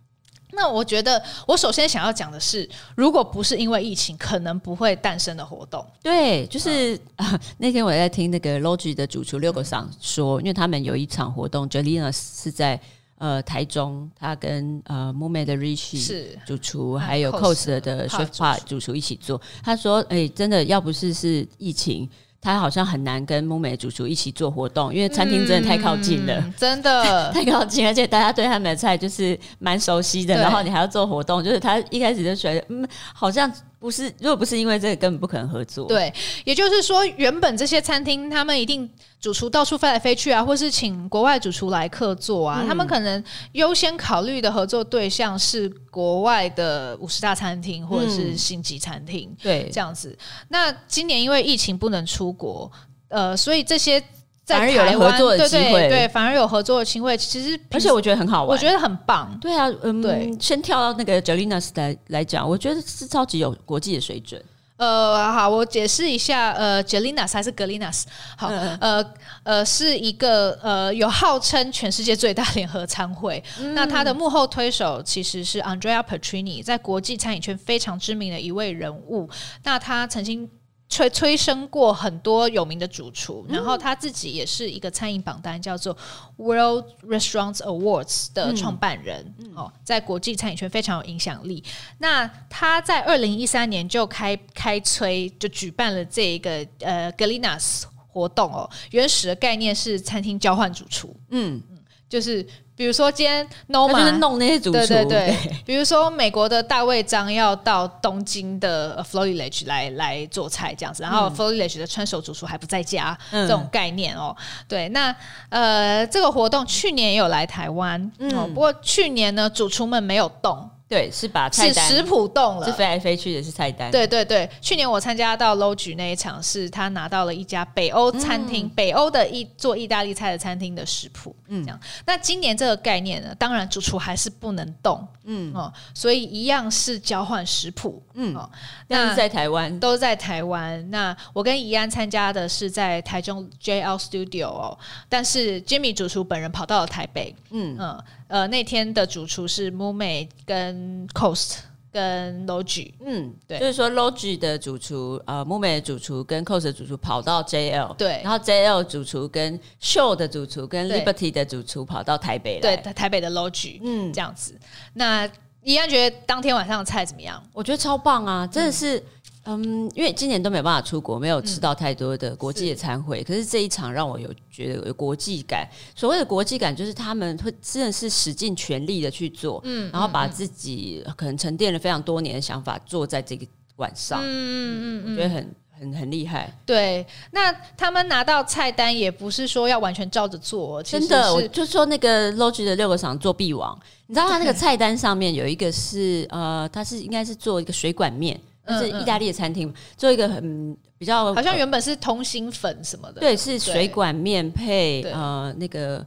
[0.55, 5.85] 那我觉得，我首先想要讲的是，如果不是因为疫情，可能不会诞生的活动。
[6.01, 12.79] 对，就是、嗯啊、那天我在听那个 Logi 的主厨六个桑说，因为他们有一场活动，Jelena 是在
[13.17, 19.39] 呃台中，他跟呃 Mume 的 Richie 是主厨，还有 Coast 的 Chef Park 主厨一起做。
[19.63, 22.09] 他说：“哎、欸，真的要不是是疫情。”
[22.45, 33.51] 他好像很难跟木美主厨一起做活动，因为餐厅真的太靠近了，嗯、真的 太靠近，而且大家对他们的菜就是蛮熟悉的，然后你还要做活动，就是他一开始就觉得，嗯，好像。
[33.85, 35.87] 不是，如果不是因为这个，根本不可能合作。
[35.87, 36.11] 对，
[36.43, 38.89] 也就是说，原本这些餐厅他们一定
[39.21, 49.31] 主厨到处飞来飞去啊，或是请国外主厨来客座啊，嗯、他们可能优先考虑的合作对象是国外的五十大餐厅或者是星级餐厅。
[49.39, 50.17] 对、嗯，这样子。
[50.49, 52.71] 那今年因为疫情不能出国，
[53.09, 54.03] 呃，所以这些。
[54.45, 57.17] 反而有了合作的机会，对，对，对，反而有合作的机会。
[57.17, 59.35] 其实，而且我觉得很好玩，我觉得很棒。
[59.41, 60.31] 对啊，嗯，对。
[60.39, 64.39] 先跳到那个 Jelinas 来来讲，我觉得是超级有国际的水准。
[64.77, 68.03] 呃，好，我解释一下，呃，Jelinas 还是 Galinas？
[68.37, 73.43] 好，呃，呃，呃，是一个呃有号称全世界最大联合餐会。
[73.59, 79.27] 嗯、那他的幕后推手其实是 Andrea Petrini，在国际餐饮圈非常知名的一位人物。
[79.63, 80.47] 那他曾经。
[80.87, 85.95] 催催生过很多有名的主厨，然后他自己也是一个餐饮榜单叫做
[86.37, 91.63] World Restaurants Awards 的创办人，嗯、哦，在国际餐饮圈非常有影响力。
[91.97, 98.69] 那他在二零一三年就开开催，就举办了这一个呃 Galinas 活动哦。
[98.91, 102.45] 原始的概念是餐厅交换主厨，嗯嗯，就是。
[102.75, 105.27] 比如说，今天 Noma 就是弄那些主厨，对对对。
[105.27, 111.57] 对比如说，美国的大卫张要到东京的 f l o r i l a g e 来来做菜这样子，然后 f l o r i
[111.57, 114.35] l a g e 的川手主厨还不在家，嗯、这种概念哦。
[114.67, 115.15] 对，那
[115.49, 120.69] 呃，这个活动去年也有来台湾，嗯、哦，不过去年呢，主厨们没有动。
[120.87, 123.89] 对，是把菜单是食谱动了，是飞来飞去的，是菜单。
[123.89, 131.35] 对对对，去年我参加到 Logi 那一场，是他拿到了一家北欧餐厅，嗯、北欧的一做意大利菜的餐厅的食谱。
[131.47, 131.79] 嗯，这样。
[132.05, 135.05] 那今年这个概念呢，当然主厨还是不能动。
[135.27, 137.99] 嗯哦，所以一样是交换食谱。
[138.13, 138.47] 嗯哦，
[138.87, 140.87] 那是在台湾，都在台湾。
[140.91, 144.77] 那我跟怡安参加的是在台中 JL Studio 哦，
[145.09, 147.35] 但是 Jimmy 主厨本人跑到了台北。
[147.49, 148.03] 嗯嗯。
[148.27, 150.74] 呃，那天的主厨是 Mume 跟
[151.13, 151.57] Coast
[151.91, 164.59] 跟 Logi，嗯，对，就是说 Logi 的主厨，呃，Mume 的主厨跟 Coast 的主厨跑到 JL，对，然后 JL 主厨跟 Show 的主厨跟 Liberty 的主厨跑到台北来，对，台北的 Logi，嗯，这样子。
[164.93, 165.29] 那
[165.63, 167.41] 依安觉得当天晚上的菜怎么样？
[167.53, 168.97] 我觉得超棒啊，真的是。
[168.99, 169.03] 嗯
[169.45, 173.23] 嗯，因为今年都没有办法出国，没有吃到太多的国际的餐会。
[173.23, 175.69] 可是这一场让我有觉得有国际感。
[175.95, 186.51] 所谓的国际感，就是他们会真的是使尽全力的去做，嗯，然后把自己可能沉淀了非常多年的想法做在这个晚上，嗯嗯嗯，我觉得很很很厉害。
[186.65, 198.39] 对，那他们拿到菜单也不是说要完全照着做，真的，我就说那个 Logi 的六个厂做必王，你知道他那个菜单上面有一个是呃，他是应该是做一个水管面。
[198.67, 206.05] 是意大利的餐厅，做一个很比较，好像原本是通心粉什么的，对，是水管面配呃那个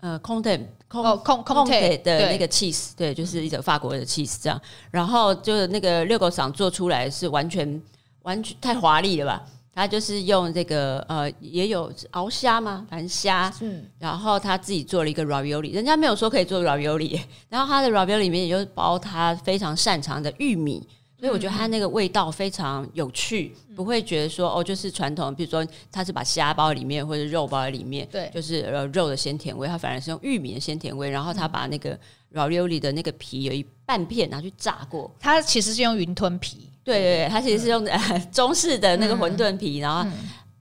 [0.00, 4.60] 呃 Comté 哦 Comté 的那个 cheese，对，就是一种法国的 cheese 这样。
[4.90, 7.80] 然后就是那个六狗桑做出来是完全
[8.22, 9.42] 完全太华丽了吧？
[9.76, 12.86] 他就是用这个呃也有熬虾吗？
[12.88, 20.86] 反正虾，嗯，然后他自己做了一个 ravioli，人家没有说可以做 ravioli，然后他的 ravioli 里面也就包他非常擅长的玉米。
[21.16, 31.98] 所以我觉得它那个味道非常有趣，嗯、不会觉得说哦，就是传统，比如说它是把虾包里面或者肉包在里面，对，就是呃肉的鲜甜味，它反而是用玉米的鲜甜味，然后它把那个
[32.34, 37.86] ravioli 的那个皮有一半片拿去炸过，它其实是用云吞皮，对对对，它其实是用、
[38.30, 40.06] 中式的那个馄饨皮，然后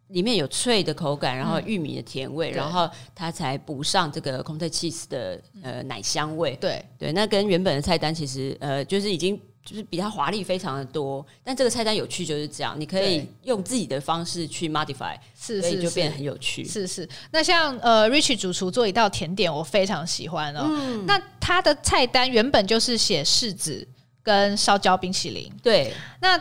[0.09, 6.85] 里面有脆的口感，然后玉米的甜味，嗯、然后它才补上这个 c o n t e cheese 的呃奶香味，对。
[6.97, 9.37] 对，那跟原本的菜单其实呃就是已经。
[9.65, 16.65] 就是比它华丽非常的多，但这个菜单有趣就是这样，你可以用自己的方式去 modify，是，所以就变得很有趣。
[16.65, 20.65] 是是，那像呃，Richie 主厨做一道甜点，我非常喜欢哦。
[20.65, 23.87] 嗯，那他的菜单原本就是写柿子
[24.21, 25.93] 跟烧焦冰淇淋，对。
[26.19, 26.37] 那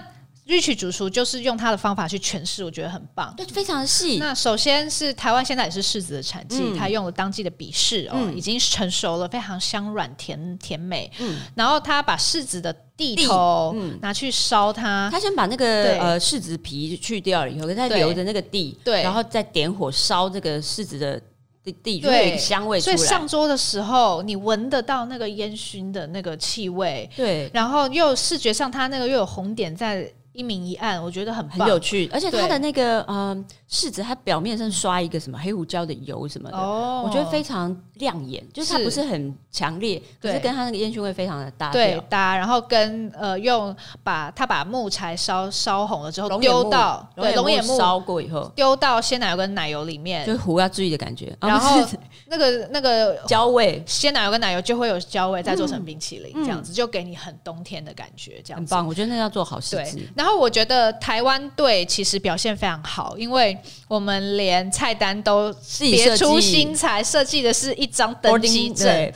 [0.46, 4.18] Rich 主厨就是用他的方法去诠释，我觉得很棒，对，非常细。
[4.18, 11.10] 那首先是台湾现在也是柿子的产季，他、嗯、用了当季的比士哦，嗯、已经成熟了，非常香软甜甜美。
[11.20, 21.22] 嗯，然后他把柿子的地头拿去烧它，他先把那个呃柿子皮去掉了以后，再留着那个蒂，对，然后再点火烧这个柿子的。
[21.64, 30.12] 地地就有香味所以上桌的时候你闻得到那个烟熏的那个气味，对，然后又视觉上它那个又有红点在。
[30.32, 48.50] 一明一暗，我觉得很很有趣，而且它的那个嗯柿子，它表面上刷一个什么黑胡椒的油什么的，哦，我觉得非常亮眼，就是它不是很强烈，可是跟它那个烟熏味非常的搭，对搭，然后跟呃用把它把木材烧烧红了之后丢到对龙眼木烧过以后。
[48.54, 51.80] 丢到鲜奶油跟奶油里面，就是糊要注意的感觉，然后
[52.26, 53.82] 那个那个焦味。
[53.86, 60.08] 鲜奶油跟奶油就会有焦味，再做成冰淇淋这样子，就给你很冬天的感觉，这样很棒，我觉得那要做好细致。
[60.22, 63.58] 然后我觉得台湾队其实表现非常好，因为
[63.88, 69.12] 我们连菜单都别出心裁，设计的是一张登机证，对，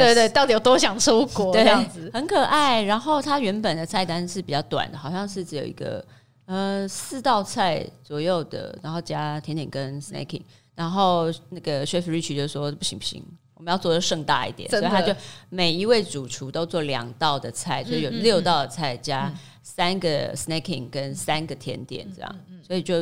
[0.00, 2.82] 对对，到底有多想出国这样子，很可爱。
[2.82, 6.04] 然后它原本的菜单是比较短的，好像是只有一个
[6.46, 10.42] 呃四道菜左右的，然后加甜点跟 snacking。
[10.74, 13.24] 然后那个 Chef Rich 就说不行不行，
[13.58, 15.14] 我们要做的盛大一点，所以他就
[15.50, 19.30] 每一位主厨都做两道的菜，所以有六道的菜加。
[19.60, 22.36] 三个 snacking 跟三个甜点这样，
[22.66, 22.94] 所以就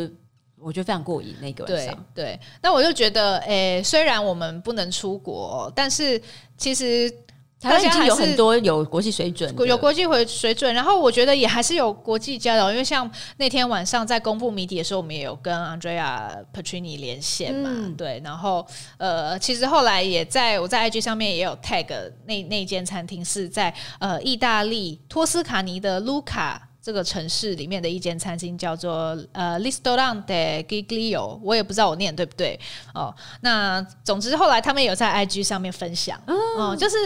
[0.58, 2.04] 我觉得非常过瘾那个晚上。
[2.12, 6.20] 对，对，那我就觉得，诶、欸，虽然我们不能出国，但是
[6.58, 7.08] 其实
[7.66, 10.72] 台湾已经有很多有国际水准，有国际回水准。
[10.72, 17.70] 然后我觉得也还是有国际交流，因为像那天晚上在公布谜底的时候，我们也有跟 Andrea Petrini 连线嘛。
[17.72, 18.64] 嗯、对，然后
[18.98, 21.86] 呃，其实后来也在我在 IG 上面也有 tag
[22.26, 26.68] 那那间餐厅是在呃意大利托斯卡尼的卢卡。
[26.86, 32.56] 这个城市里面的一间餐厅叫做呃 Ristorante Giglio，我也不知道我念对不对
[32.94, 33.12] 哦。
[33.40, 36.96] 那总之后来他们有在 IG 上面分享，嗯，嗯，就是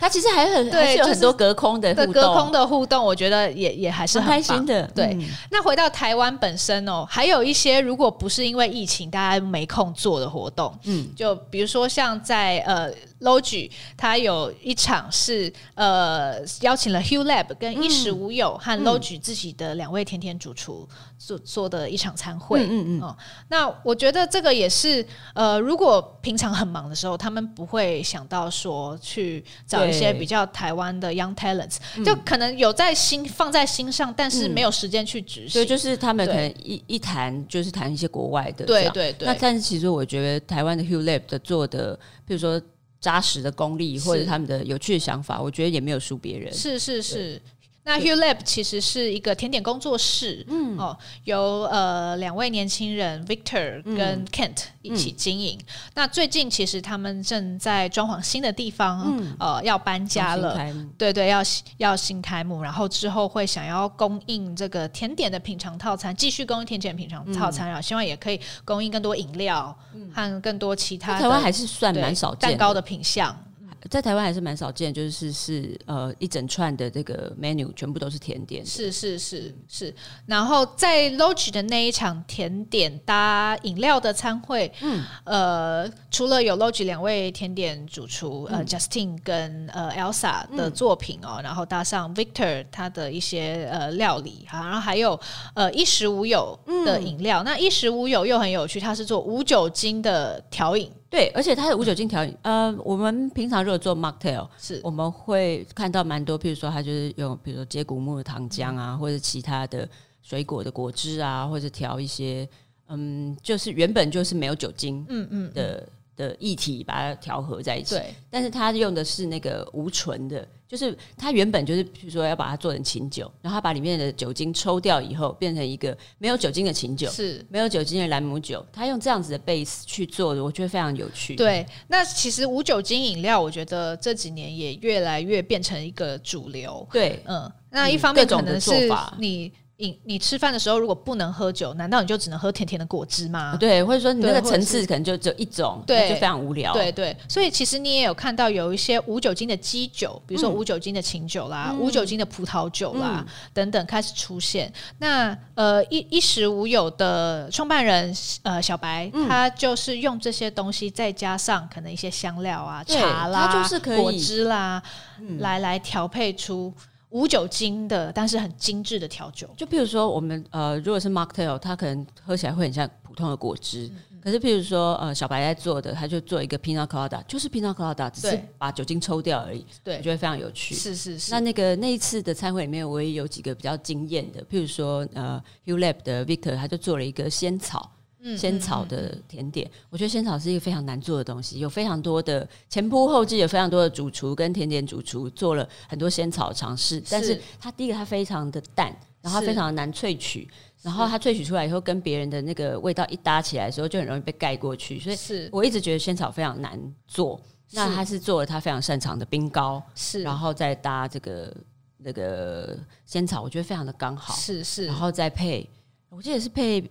[0.00, 4.86] 他其实还很对，有很多隔空的互动，隔空的互动，我觉得也也还是很开心的。
[4.94, 12.90] 对，嗯、那回到台湾本身哦，还有一些如果不是因为疫情大家没空做的活动，嗯，就比如说像在呃。
[13.20, 20.86] Logi，他有一场是呃邀请了 Hugh Lab 跟衣食无有和 Logi 自己的两位甜甜主厨
[21.18, 22.60] 做做的一场餐会。
[22.64, 23.16] 嗯嗯，嗯哦，
[23.48, 25.04] 那我觉得这个也是
[25.34, 35.62] 呃，如果平常很忙的时候，他们不会想到说去找一些比较台湾的 Young Talents，就可能有在心放在心上，但是没有时间去执行。
[35.62, 38.66] 对，就是他们可能一一谈就是谈一些国外的。
[38.66, 39.26] 对对对。
[39.26, 42.60] 那但是其实我觉得台湾的 Hugh Lab 的做的，比如说。
[43.00, 46.52] 扎实的功力，或者他们的有趣的想法，我觉得也没有输别人。
[46.52, 47.40] 是是是。
[47.86, 50.76] 那 Hugh Lab 其实是一个甜点工作室，嗯。
[50.76, 55.56] 哦，由呃两位年轻人 Victor 跟 Kent 一起经营。
[55.56, 55.64] 嗯、
[55.94, 60.58] 那最近其实他们正在装潢新的地方，嗯、呃，要搬家了，
[60.98, 61.40] 对对，要
[61.76, 69.72] 要新开幕，然后之后会想要供应这个甜点的品尝套餐，继续供应甜点品尝套餐，嗯、然后希望也可以供应更多饮料
[70.12, 71.20] 和更多其他的。
[71.20, 73.44] 台湾还是算蛮少见蛋糕的品项。
[73.88, 79.94] 在台湾还是蛮少见，就是是呃一整串的这个 menu 全部都是甜点，是是是是。
[80.26, 95.18] 然后在 Logi 的那一场甜点搭饮料的餐会，嗯呃，除了有 Logi 两位甜点主厨、嗯、呃 Justine 跟呃 Elsa 的作品哦，嗯、然后搭上 Victor 他的一些呃料理哈，然后还有
[95.54, 97.42] 呃衣食无有的饮料。
[97.42, 100.90] 嗯、那衣食无有又很有趣，它是做无酒精的调饮。
[101.08, 104.80] 对，而且它的无酒精调饮，呃，我们平常如果做 mocktail，是。
[104.82, 109.88] 我们会看到蛮多，譬如说它就是用，比如说接骨木的糖浆啊，或者其他的
[110.22, 112.48] 水果的果汁啊，或者调一些，
[112.88, 115.52] 嗯，就是原本就是没有酒精，嗯嗯。
[115.54, 120.46] 的的液体把它调和在一起，对，但是它用的是那个无醇的。
[120.68, 128.66] 就是它原本就是，比如说要把它做成琴酒，然后它把里面的酒精抽掉以后，变成一个没有酒精的琴酒，是没有酒精的兰姆酒。
[128.72, 131.36] 它用这样子的 base 去做的，我觉得非常有趣。
[131.36, 136.84] 对，那其实无酒精饮料，我觉得这几年也越来越变成一个主流。
[136.90, 138.90] 对，嗯，那一方面可能是
[139.20, 139.52] 你。
[139.78, 143.54] 你你吃饭的时候如果不能喝酒，难道你就只能喝甜甜的果汁吗？
[143.60, 146.72] 对，或者说你那个层次可能就只有一种，对，就非常无聊。
[146.72, 154.72] 对对，所以其实你也有看到有一些无酒精的基酒，比如说无酒精的琴酒啦、嗯、无酒精的葡萄酒啦、嗯、等等开始出现。
[154.98, 164.82] 那呃一衣食无有的创办人呃小白，嗯、他就是用这些东西再加上可能一些香料啊、茶啦、就是可以果汁啦，
[165.20, 166.72] 嗯、来来调配出。
[167.10, 169.48] 无酒精的，但是很精致的调酒。
[169.56, 173.88] 就譬如说，我们呃，如果是 Mocktail，它可能喝起来会很像普通的果汁。
[173.88, 173.96] 嗯
[174.26, 179.64] 可是，譬如说，呃，小白在做的，他就做一个 Pina Colada，就是 Pina Colada，只是把酒精抽掉而已。
[179.84, 180.74] 对，我觉得非常有趣。
[180.74, 181.30] 是是是。
[181.30, 187.95] 那那个那一次的餐会里面，我也有几个比较惊艳的，譬如说，呃，Hugh Lab 的 Victor，他就做了一个仙草，嗯，
[188.34, 189.70] 仙草的甜点。
[189.90, 197.02] 我觉得仙草是一个非常难做的东西，有非常多的前仆后继，有非常多的主厨跟甜点主厨做了很多仙草尝试。
[197.10, 198.88] 但是它第一个它非常的淡，
[199.20, 200.48] 然后它非常的难萃取。
[200.82, 205.00] 然后它萃取出来以后，跟别人的那个味道一搭起来的时候，就很容易被盖过去。
[205.00, 207.40] 所以是我一直觉得仙草非常难做。
[207.72, 211.52] 那他是做了他非常擅长的冰糕，是，然后再搭这个
[211.98, 214.32] 那个仙草，我觉得非常的刚好。
[214.36, 215.68] 是是，然后再配，
[216.08, 216.88] 我记得是配，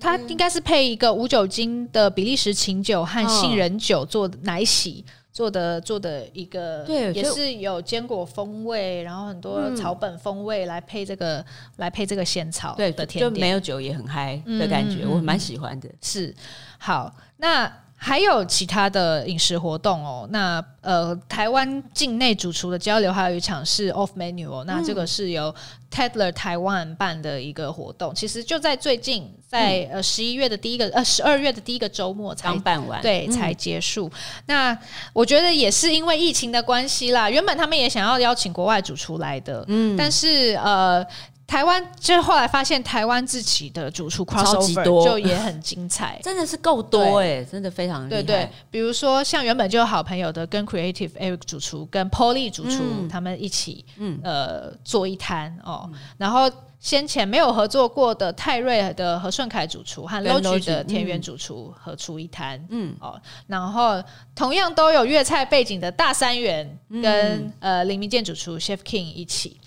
[0.00, 5.04] 它应该是配一个无酒精的比利时琴酒和杏仁酒做奶昔。
[5.06, 11.44] 哦做的做的一个，对，也是有坚果风味，然后很多草本风味来配这个，嗯、
[11.76, 15.88] 来配这个仙草的甜点，就没有酒也很嗨的感觉，嗯、我蛮喜欢的。
[16.02, 16.34] 是，
[16.78, 17.72] 好，那。
[18.02, 25.54] 还有其他的饮食活动哦，那呃，台湾境内主厨的交流还有一场是 Off Menu 哦，那这个是由
[25.94, 34.10] Tedler 台湾办的一个活动，其实就在最近，在呃十一月的第一个呃十二月的第一个周末才刚办完，对，才结束。
[34.46, 34.74] 那
[35.12, 41.06] 我觉得也是因为疫情的关系啦，原本他们也想要邀请国外主厨来的，嗯，但是呃。
[41.50, 48.22] 台湾就是后来发现，台湾自己的主厨 crossover 就也很精彩， 真的是够多哎、欸，真的非常厉害。
[48.22, 54.20] 对对，比如说像原本就有好朋友的，跟 Creative Eric 主厨跟 Polly 主厨、嗯、他们一起，嗯。
[54.22, 62.94] 呃做一摊哦，嗯、然后先前没有合作过的泰瑞的何顺凯主厨和 Logi 的田园主厨合出一摊，嗯。
[63.00, 64.02] 哦，然后
[64.34, 69.59] 同样都有粤菜背景的大三元跟、嗯、呃林明健主厨 Chef King 一起。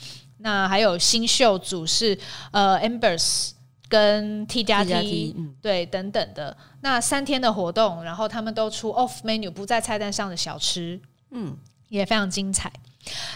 [0.44, 2.18] 那还有新秀组是
[2.52, 3.52] 呃 Ambers
[3.88, 11.00] 跟 T 加 T, 对等等的，那三天的活动，然后他们都出 off menu 不在菜单上的小吃，
[11.32, 11.56] 嗯，
[11.88, 12.70] 也非常精彩。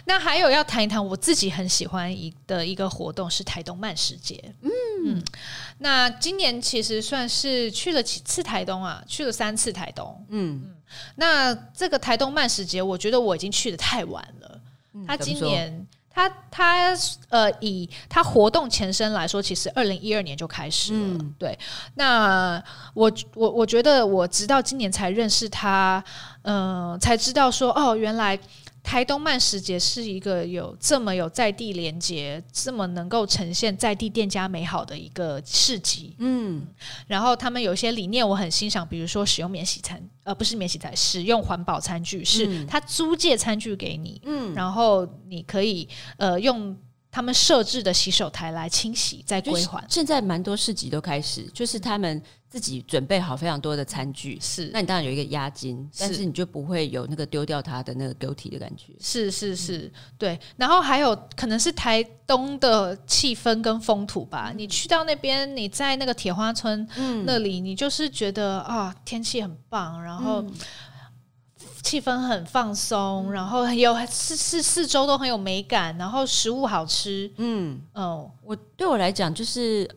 [0.03, 4.69] 那还有要谈一谈我自己很喜欢一的一个活动是台东慢食节，嗯，
[5.05, 5.23] 嗯，
[5.77, 10.61] 那今年其实算是去了几次台东啊，去了三次台东，嗯。
[10.65, 10.75] 嗯，
[11.15, 14.61] 那这个台东慢食节，我觉得我已经去的太晚了，
[14.93, 15.87] 嗯、他今年。
[16.17, 16.97] 他他
[17.29, 20.99] 呃，以他活动前身来说，其实二零一二年就开始了。
[20.99, 21.57] 嗯、对，
[21.93, 22.61] 那
[22.95, 26.03] 我我我觉得我直到今年才认识他，
[26.41, 28.37] 嗯、呃，才知道说哦，原来。
[28.87, 36.15] 台东慢食节是一个有这么有在地连接，这么能够呈现在地店家美好的一个市集。
[36.19, 36.65] 嗯，
[37.05, 46.73] 然后他们有一些理念我很欣赏，比如说使用免洗餐，呃，不是免洗餐，使用环保餐具，是他租借餐具给你，嗯，然后你可以呃用。
[47.17, 49.83] 他们设置的洗手台来清洗再归还。
[49.89, 54.69] 现在蛮多市集都开始，就是他们自己准备好非常多的餐具，是。
[54.71, 58.93] 那你当然有一个押金，但是你就不会有那个丢掉它的那个 guilty 的感觉。
[58.99, 60.39] 是是是，嗯、对。
[60.57, 64.51] 然后还有可能是台东的气氛跟风土吧。
[64.53, 66.87] 嗯、你去到那边，你在那个铁花村
[67.25, 70.43] 那里，嗯、你就是觉得啊，天气很棒，然后。
[70.43, 70.53] 嗯
[71.87, 77.31] 气氛很放松，然后有四四四周都很有美感，然后食物好吃。
[77.37, 79.89] 嗯哦，我对我来讲，就是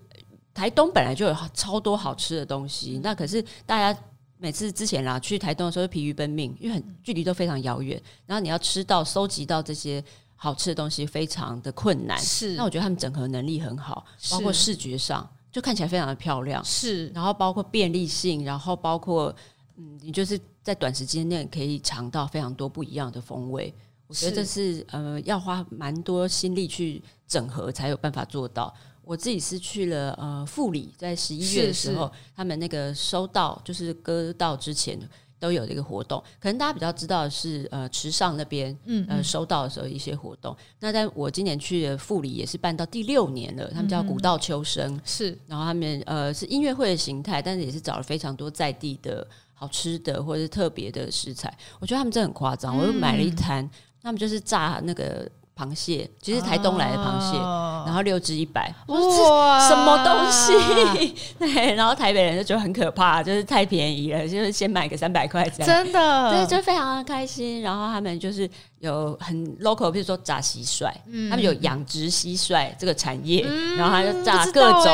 [0.54, 2.98] 台东本来就有超多好吃的东西。
[2.98, 4.00] 嗯、那可是大家
[4.38, 10.00] 每次之前啦去台东的时候疲于奔命，因为很距离都非常遥远，然后你要吃到、收集到这些
[10.36, 12.16] 好吃的东西，非常的困难。
[12.20, 16.64] 是，那我觉得他们整合能力很好，包括视觉上就看起来非常的漂亮。
[16.64, 19.34] 是，然后包括便利性，然后包括
[19.76, 20.40] 嗯，你就是。
[20.70, 23.74] 在短时间内可以尝到非常多不一样的风味，
[24.06, 28.72] 我觉得这是呃要花蛮多心力去整合才有办法做到。
[29.02, 34.96] 我自己是去了呃富里，在十一月的时候，他们那个收到就是割稻之前
[35.40, 40.56] 都有这个活动，可能大家比较知道的是呃池上那边嗯呃收到的时候一些活动。
[40.78, 49.26] 那在我今年去的富里也是办到第六年了，他们叫古道秋声是，然后他们呃是音乐会的形态，但是也是找了非常多在地的。
[49.60, 52.74] 好吃的或者是特别的食材，我觉得他们真的很夸张。
[52.74, 53.68] 嗯、我又买了一坛，
[54.02, 61.14] 他们就是炸那个螃蟹，其实台东来的螃蟹，啊、然后六只一百，哇，什么东西？
[61.38, 67.60] 对，然后台北人就觉得很可怕，就是太便宜了，就是先买个三百块这样，真的，对，就非常的开心。
[67.60, 68.48] 然后他们就是
[68.80, 70.90] 有很 local，比如说炸蟋蟀，
[71.28, 73.42] 他们有养殖蟋蟀这个产业，
[73.76, 74.84] 然后他就炸各种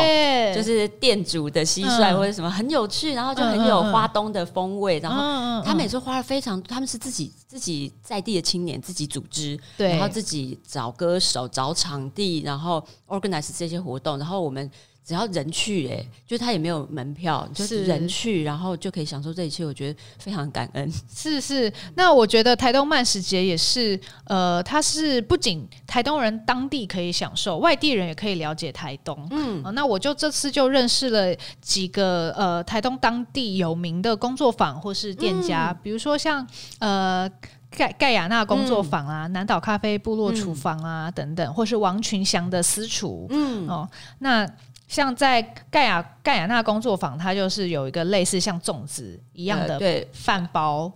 [0.54, 14.70] 就是店主的蟋蟀或者什么很有趣，然后就很有花东的风味，然后他们也是花了非常，他们是自己自己在地的青年自己组织，然后自己找歌手、找场地，然后 organize 这些活动，然后我们。
[15.06, 20.92] 只要人去，哎，就他也没有门票，就是人去，然后就可以享受这一切，我觉得非常感恩。
[21.08, 29.16] 是是，那我觉得台东慢食节也是，呃，它是不仅台东人当地可以享受，外地人也可以了解台东。
[29.30, 36.44] 嗯，呃，那我就这次就认识了几个呃台东当地有名的工作坊或是店家，嗯，比如说像
[36.80, 37.30] 呃
[37.70, 43.28] 盖盖亚纳工作坊啊，嗯，南岛咖啡部落厨房啊，嗯，等等，或是王群祥的私厨。
[43.30, 43.88] 嗯哦，
[44.18, 44.44] 那。
[44.86, 50.90] 像在盖亚盖亚纳工作坊，它就是有一个类似像粽子一样的饭包，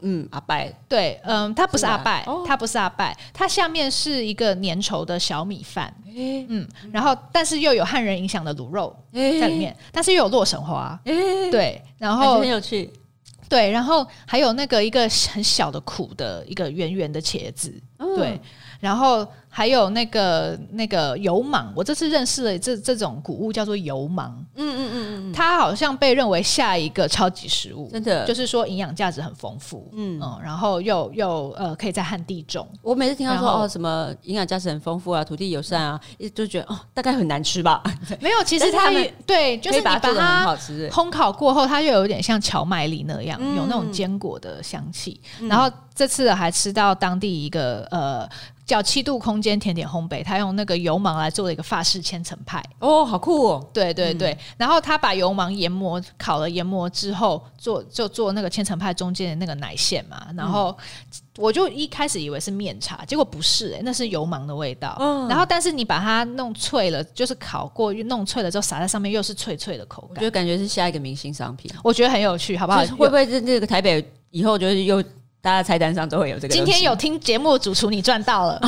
[0.00, 5.94] 嗯，阿拜，对，嗯，它不是阿拜，它不是阿拜，它下面是一个粘稠的小米饭，
[6.48, 10.98] 嗯，然后但是又有汉人影响的卤肉在里面，但是又有洛神花，
[11.50, 12.90] 对，然后很有趣，
[13.48, 17.70] 对，然后还有那个一个很小的苦的一个圆圆的茄子，
[18.16, 18.40] 对，
[18.82, 19.26] 然后。
[19.54, 32.66] 还有那个那个油芒，我这次认识了这这种谷物叫做油芒，嗯嗯嗯嗯，它好像被认为下一个超级食物，真的，就是说营养价值很丰富，嗯嗯，然后又又呃可以在旱地种。
[32.80, 37.82] 我每次听到说哦什么营养价值很丰富啊，土地友善啊，一直就觉得哦大概很难吃吧？
[38.20, 40.56] 没有，其实它也对，就是你把它
[40.90, 45.20] 烘烤过后，它又有点像荞麦粒那样，有那种坚果的香气。
[45.46, 48.26] 然后这次还吃到当地一个呃。
[48.72, 52.64] 叫七度空间甜点烘焙，他用那个油芒来做了一个法式千层派。
[52.78, 53.70] 哦，好酷哦！
[53.70, 60.26] 对对对，嗯、然后他把油芒研磨烤了研磨之后，做就做那个千层派中间的那个奶馅嘛。
[60.34, 60.74] 然后
[61.36, 64.96] 我就一开始以为是面茶，结果不是、欸，哎，那是油芒的味道。
[64.98, 71.70] 嗯、然后但是你把它弄脆了，就是烤过弄脆了之后撒在上面，又是脆脆的口感，我觉得感觉是下一个明星商品。
[71.84, 72.80] 我觉得很有趣，好不好？
[72.96, 75.04] 会不会是那个台北以后就是又？
[75.42, 76.54] 大家菜单上都会有这个。
[76.54, 78.60] 今天有听节目主厨，你赚到了，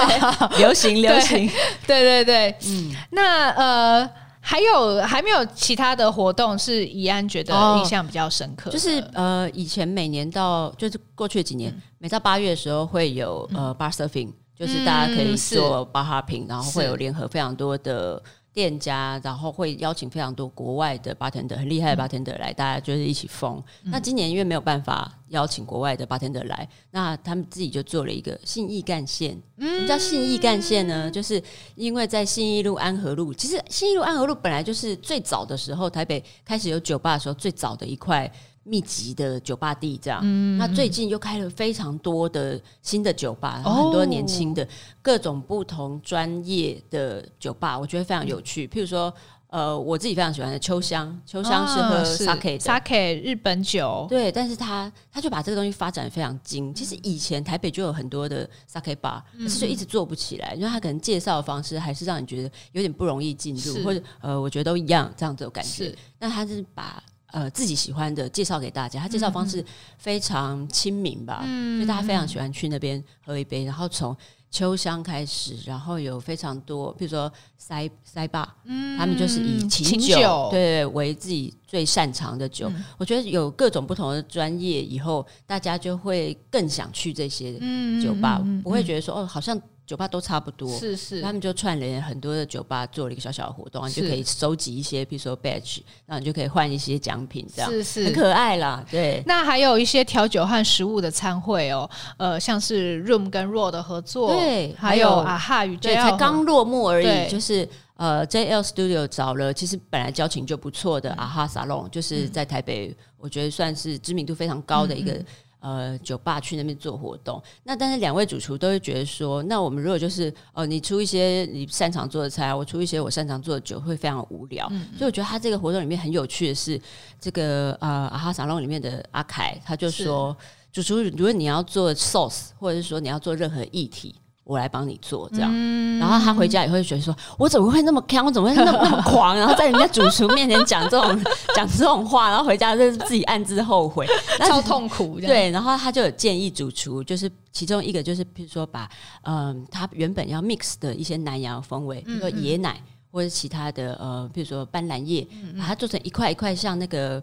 [0.56, 1.46] 流行流行，
[1.86, 4.10] 对对对，嗯，那呃，
[4.40, 8.70] 还有还没有其他的活动是怡安觉得印象比较深刻？
[8.70, 18.22] 就是呃，以前每年到就是过去几年，每到八月的时候会有呃 bar surfing，就是大家可以做 bar hopping，然后会有联合非常多的。
[18.52, 23.62] 店家，然后会邀请非常多国外的 bartender，很厉害的 bartender 来，大家就是一起疯。
[23.84, 29.40] 嗯、那今年因为没有办法邀请国外的 bartender 来，那他们自己就做了一个信义干线。
[29.56, 31.10] 嗯，什么叫信义干线呢？
[31.10, 31.42] 就是
[31.74, 38.30] 因为在信义路、安和路，其实信义路、安和路本来就是最早的时候台北开始有酒吧的时候最早的一块。
[38.64, 40.20] 密集的酒吧地，这样。
[40.22, 44.68] 嗯、那最近又开了非常多的新的酒吧，很多年轻的、哦、
[45.02, 48.66] 各种不同专业的酒吧，我觉得非常有趣。
[48.66, 49.12] 嗯、譬如说，
[49.48, 54.30] 呃，我自己非常喜欢的秋香，秋香是喝 sake 的 sake 日本酒，对。
[54.30, 56.72] 但是他他就把这个东西发展得非常精。
[56.72, 65.94] 其实以前台北就有很多的 sake bar，可是就一直做不起来，因为他可能介绍的方式还是让你觉得有点不容易进入，或者呃，我觉得都一样这样子的感觉。
[66.18, 67.02] 那他是把。
[67.32, 69.64] 呃，自己喜欢的介绍给大家，他介绍方式
[69.98, 73.64] 非常亲民吧，嗯、所以大家非常喜欢去那边喝一杯。
[73.64, 74.16] 然后从
[74.50, 82.68] 秋香开始，然后有非常多，比如说塞塞坝，嗯、他们就是以琴酒，酒对为自己最擅长的酒。
[82.68, 87.58] 嗯、我觉得有各种不同的专业，以后大家就会更想去这些
[88.02, 89.60] 酒吧，不会觉得说哦，好像。
[89.84, 97.70] 酒吧都差不多，是是，他们就串联很多的酒吧做了一个小小的活动，你就可以收集一些，比如说 badge，然后你就可以换一些奖品，这样。
[97.70, 98.04] 是是。
[98.04, 98.84] 很可爱啦。
[98.90, 115.12] 对，那还有一些调酒和食物的餐会哦，呃，像是 Room 跟 Raw 的合作，对，还有啊哈与 JL 才刚落幕而已，就是呃 JL Studio 找了，其实本来交情就不错的啊哈沙龙，就是在台北，嗯、我觉得算是知名度非常高的一个。
[115.12, 115.26] 嗯嗯
[115.62, 124.66] 呃，酒吧去那边做活动，那但是两位主厨都会觉得说，那我们如果就是哦、呃，你出一些你擅长做的菜，我出一些我擅长做的酒，会非常无聊。
[124.72, 126.80] 嗯嗯，所以我觉得他这个活动里面很有趣的是，
[127.20, 130.36] 这个呃阿哈沙龙里面的阿凯，他就说，
[130.72, 134.16] 是主厨如果你要做 sauce，或者是说你要做任何议题。
[134.44, 138.24] 我来帮你做这样，嗯、然后他回家也会觉得说：“我怎么会那么强？
[138.26, 139.36] 我怎么会那么那么狂？
[139.36, 141.24] 然后在人家主厨面前讲这种
[141.54, 144.04] 讲这种话，然后回家就是自己暗自后悔，
[144.48, 148.90] 超痛苦。”对，然后他就有建议主厨，就是其中一个就是，比如说把
[149.22, 152.82] 嗯，他原本要 mix 的一些南洋风味，比如说椰奶
[153.12, 155.24] 或者其他的呃，比如说斑斓叶，
[155.56, 157.22] 把它做成一块一块，像那个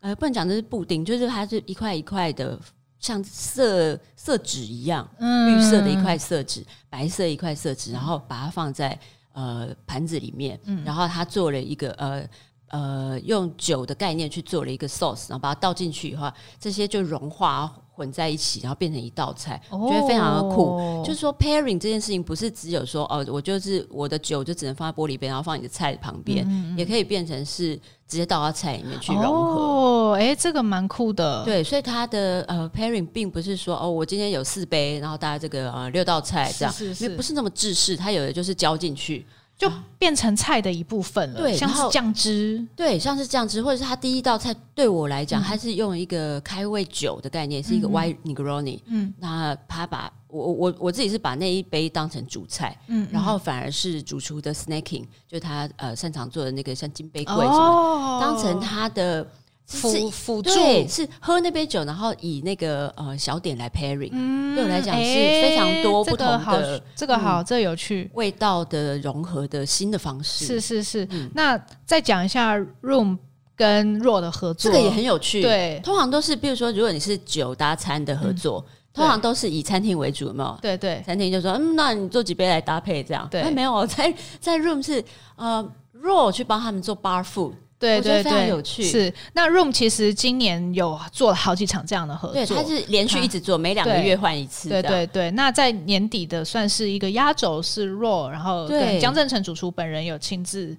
[0.00, 2.58] 呃，不能讲的是布丁，就是它是一块一块的。
[2.98, 8.98] 像色色纸一样，绿色的一块色纸，白色一块色纸，然后把它放在
[9.32, 12.28] 呃盘子里面，然后他做了一个呃
[12.68, 17.72] 呃用酒的概念去做了一个 sauce，然后把它倒进去以后，这些就融化。
[17.98, 19.90] 混在一起，然后变成一道菜，我、oh.
[19.90, 21.02] 觉得非常的酷。
[21.04, 27.74] 就是说，pairing 这件事情不是只有说哦，我就是我的酒就只能放在玻璃杯，然后放你的菜旁边，嗯嗯，也可以变成是
[28.06, 29.30] 直接倒到菜里面去融合。
[29.30, 31.44] 哦，哎，这个蛮酷的。
[31.44, 39.26] 对，所以它的呃 pairing 并不是说哦，我今天有四杯，然后大家这个呃六道菜这样，是是是，因为不是那么制式，它有的就是浇进去。
[39.58, 59.26] 就变成菜的一部分了，对，像是酱汁，对，像是酱汁，或者是它第一道菜对我来讲，它、嗯、是用一个开胃酒的概念，是一个 White Negroni，嗯，那他把我我我自己是把那一杯当成主菜，嗯，然后反而是主厨的 snacking，就是他呃擅长做的那个像金杯桂什么，哦、当成他的。
[59.68, 60.50] 辅辅助
[60.88, 70.46] 是喝那杯酒，然后以那个呃小点来 pairing，嗯，对我来讲是非常多不同的这个好，这个有趣味道的融合的新的方式。
[70.46, 73.18] 是是是，那再讲一下 Room
[73.54, 75.42] 跟 RAW 的合作，这个也很有趣。
[75.42, 78.64] 对，通常都是比如说，如果你是酒搭餐的合作，
[78.94, 80.58] 通常都是以餐厅为主嘛。
[80.62, 83.28] 对对，餐厅就说嗯，那你做几杯来搭配这样。
[83.30, 85.04] 对，没有在在 Room 是
[85.36, 85.62] 呃
[86.02, 87.52] RAW 去帮他们做 bar food。
[87.78, 88.82] 对对对，非常有趣。
[88.82, 94.68] 是那 Room 其实今年有做了好几场这样的合作，对，它是连续一直做，每两个月换一次。
[94.68, 100.76] 对对对，那在年底的算是一个压轴是 Raw，然后对江振成主厨本人有亲自，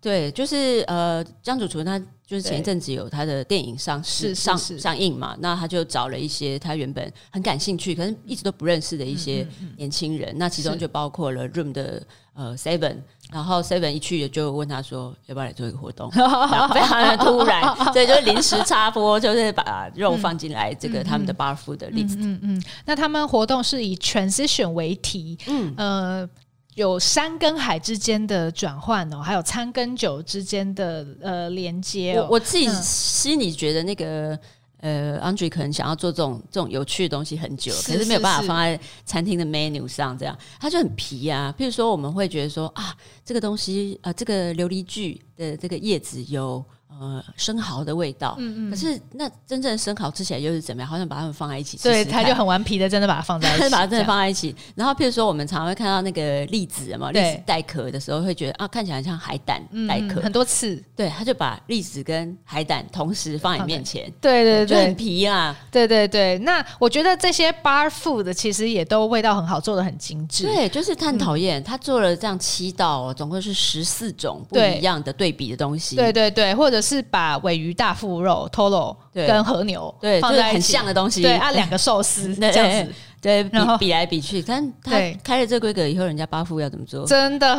[0.00, 12.02] 对，就是呃江主厨他就是前一阵子有他的电影上市上上映嘛，那他就找了一些他原本很感兴趣，可是一直都不认识的一些年轻人，那其中就包括了 Room 的
[12.32, 12.96] 呃 Seven。
[13.32, 17.62] 然后 Seven 一去就问他说要不要来做一个活动， 非常的突然，
[17.92, 22.16] 所以就临时插播，就是把肉放进来这个他们的 bar food 的 list。
[22.18, 26.28] 嗯嗯，那他们活动是以 transition 为题，嗯呃，
[26.74, 32.14] 有山跟海之间的转换哦，还有餐跟酒之间的呃连接。
[32.16, 34.38] 我我自己心里觉得那个。
[34.82, 41.54] 呃，Andre 可能想要做这种这种有趣的东西很久，可是没有办法放在餐厅的 menu 上，这样他就很皮啊。
[41.58, 46.62] 譬如说，我们会觉得说啊，这个东西呃，这个琉璃苣的这个叶子有。
[47.00, 50.88] 呃，生蚝的味道，嗯嗯，可是那真正生蚝吃起来又是怎么样？
[50.88, 54.54] 好像把它们放在一起吃吃，对，他就很顽皮的，真的把它放在一起， 把它真的放在一起。
[54.74, 60.82] 然后，譬如说，我们常常会看到那个栗子嘛，栗子带壳的时候，会觉得啊，看起来像海胆带壳，很多刺。
[60.94, 66.38] 对，他就把栗子跟海胆同时放在你面前，对对对，就很皮啊，对对对。
[66.38, 70.44] 那我觉得这些 bar food 其实也都味道很好，做的很精致。
[70.44, 75.96] 对，就是他很讨厌，他做了这样七道，总共是十四种不一样的对比的东西。
[75.96, 82.92] 对对对，或者是把尾鱼大腹肉 Toro 跟和牛对放在很像的东西，对，啊，两个寿司 这样子。
[83.22, 87.06] 对，比比来比去，但他开了这个规格以后，人家八副要怎么做？
[87.06, 87.54] 真的，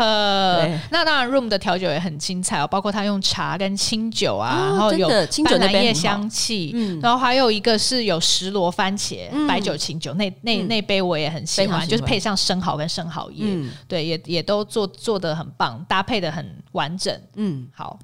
[0.91, 13.45] 那当然，Room 的调酒也很精彩哦，包括他用茶跟清酒啊，然后有清酒的叶香气，然后还有一个是有石螺番茄白酒清酒，那那那杯我也很喜欢，就是配上生蚝跟生蚝叶，
[13.88, 17.17] 对，也也都做做的很棒，搭配的很完整。
[17.36, 17.97] 嗯，好，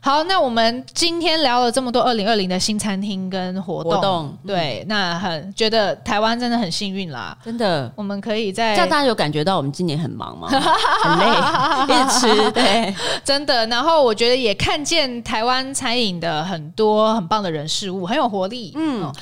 [0.00, 7.10] 好，那我们今天聊了这么多二零二零的新餐厅跟活动，对，那很觉得台湾真的很幸运。
[7.10, 10.48] 啦，真的，我们可以在这样，大家有感觉到我们今年很忙吗？
[11.02, 12.94] 很累，一直吃，对，
[13.24, 13.66] 真的。
[13.66, 18.72] 然后我觉得也看见台湾餐饮的很多很棒的人事物，很有活力。
[18.76, 19.12] 嗯，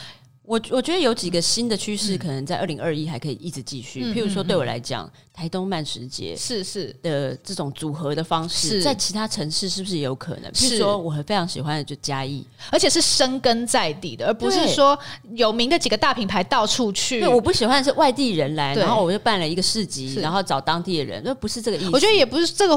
[0.43, 4.13] 我我觉得有几个新的趋势，可能在二零二一还可以一直继续。
[4.13, 5.09] 譬如说，对我来讲。
[5.39, 10.53] 台东慢食节是是的这种组合的方式，在其他城市是不是也有可能？
[10.53, 14.99] 是说我很非常喜欢的就嘉义，而且是生根在地的，而不是说
[15.37, 17.21] 有名的几个大品牌到处去。
[17.21, 21.91] 对，我不喜欢是外地人来，然后我就办了一个市集，然后找当地的人，那不是这个意思。
[21.93, 22.77] 我觉得也不是这个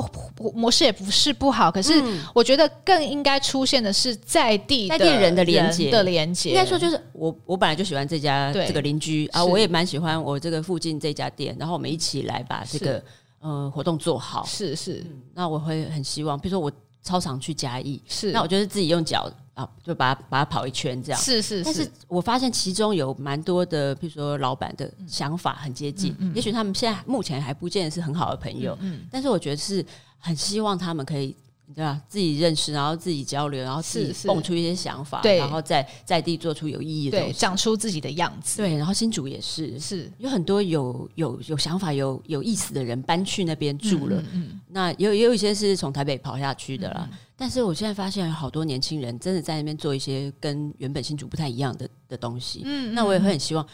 [0.54, 1.72] 模式，也不是不好。
[1.72, 2.00] 可是
[2.32, 6.52] 我觉得更应该出现的是在地在地人的连接的连接。
[6.52, 12.46] 应该说就是我我本来就喜欢这家这个邻居啊，我也蛮喜欢我这个附近这家店，然后我们一起来。
[12.52, 13.04] 把这个
[13.40, 14.46] 呃活动做好。
[14.46, 16.72] 是是、嗯，那我会很希望，比如说我
[17.02, 18.32] 超常去嘉义，是。
[18.32, 21.64] 那我就是自己用脚啊，就把它把它跑一圈这样，是是是。
[21.64, 29.08] 但是我发现其中有蛮多的，比如说老板的想法很接近，嗯嗯、也许他们现在目前还不见得是很好的朋友，嗯，嗯。
[29.12, 29.84] 但是我觉得是
[30.20, 31.36] 很希望他们可以
[31.76, 32.02] 对吧？
[32.08, 38.58] 自己认识，然后自己交流，然后自己蹦出一些想法，对，然后在在地做出有意义的东西，对，长出自己的样子。
[38.58, 44.18] 对，然后新竹也是，是有很多有有有想法、有有意思的人搬去那边住了。
[44.18, 47.08] 嗯，嗯，嗯，那也有也有一些是从台北跑下去的啦。
[47.12, 52.62] 嗯，但是我现在发现有好多年轻人真的在那边做一些跟原本新竹不太一样的的东西。
[52.66, 53.66] 嗯，那我也会很希望。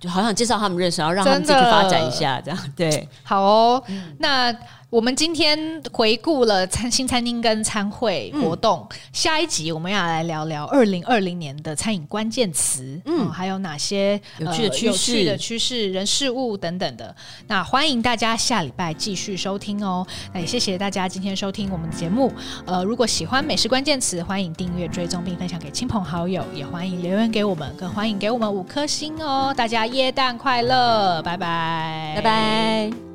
[0.00, 3.06] 就好想介绍他们认识，然后让他们继续发展一下，这样对。
[3.24, 4.56] 好哦，嗯、那
[4.94, 5.58] 我们今天
[5.92, 17.12] 回顾了餐新餐厅跟餐会活动，嗯、下一集我们要来聊聊二零二零年的餐饮关键词，嗯，还有哪些有趣的趋势、呃、有趣的趋势、人事物等等的。
[17.48, 20.06] 那欢迎大家下礼拜继续收听哦。
[20.32, 22.32] 那也谢谢大家今天收听我们的节目。
[22.64, 29.52] 呃，如果喜欢美食关键词，欢迎订阅、追踪并分享给亲朋好友，也欢迎留言给我们，更欢迎给我们五颗星哦。
[29.56, 33.13] 大家耶诞快乐，拜拜，拜拜。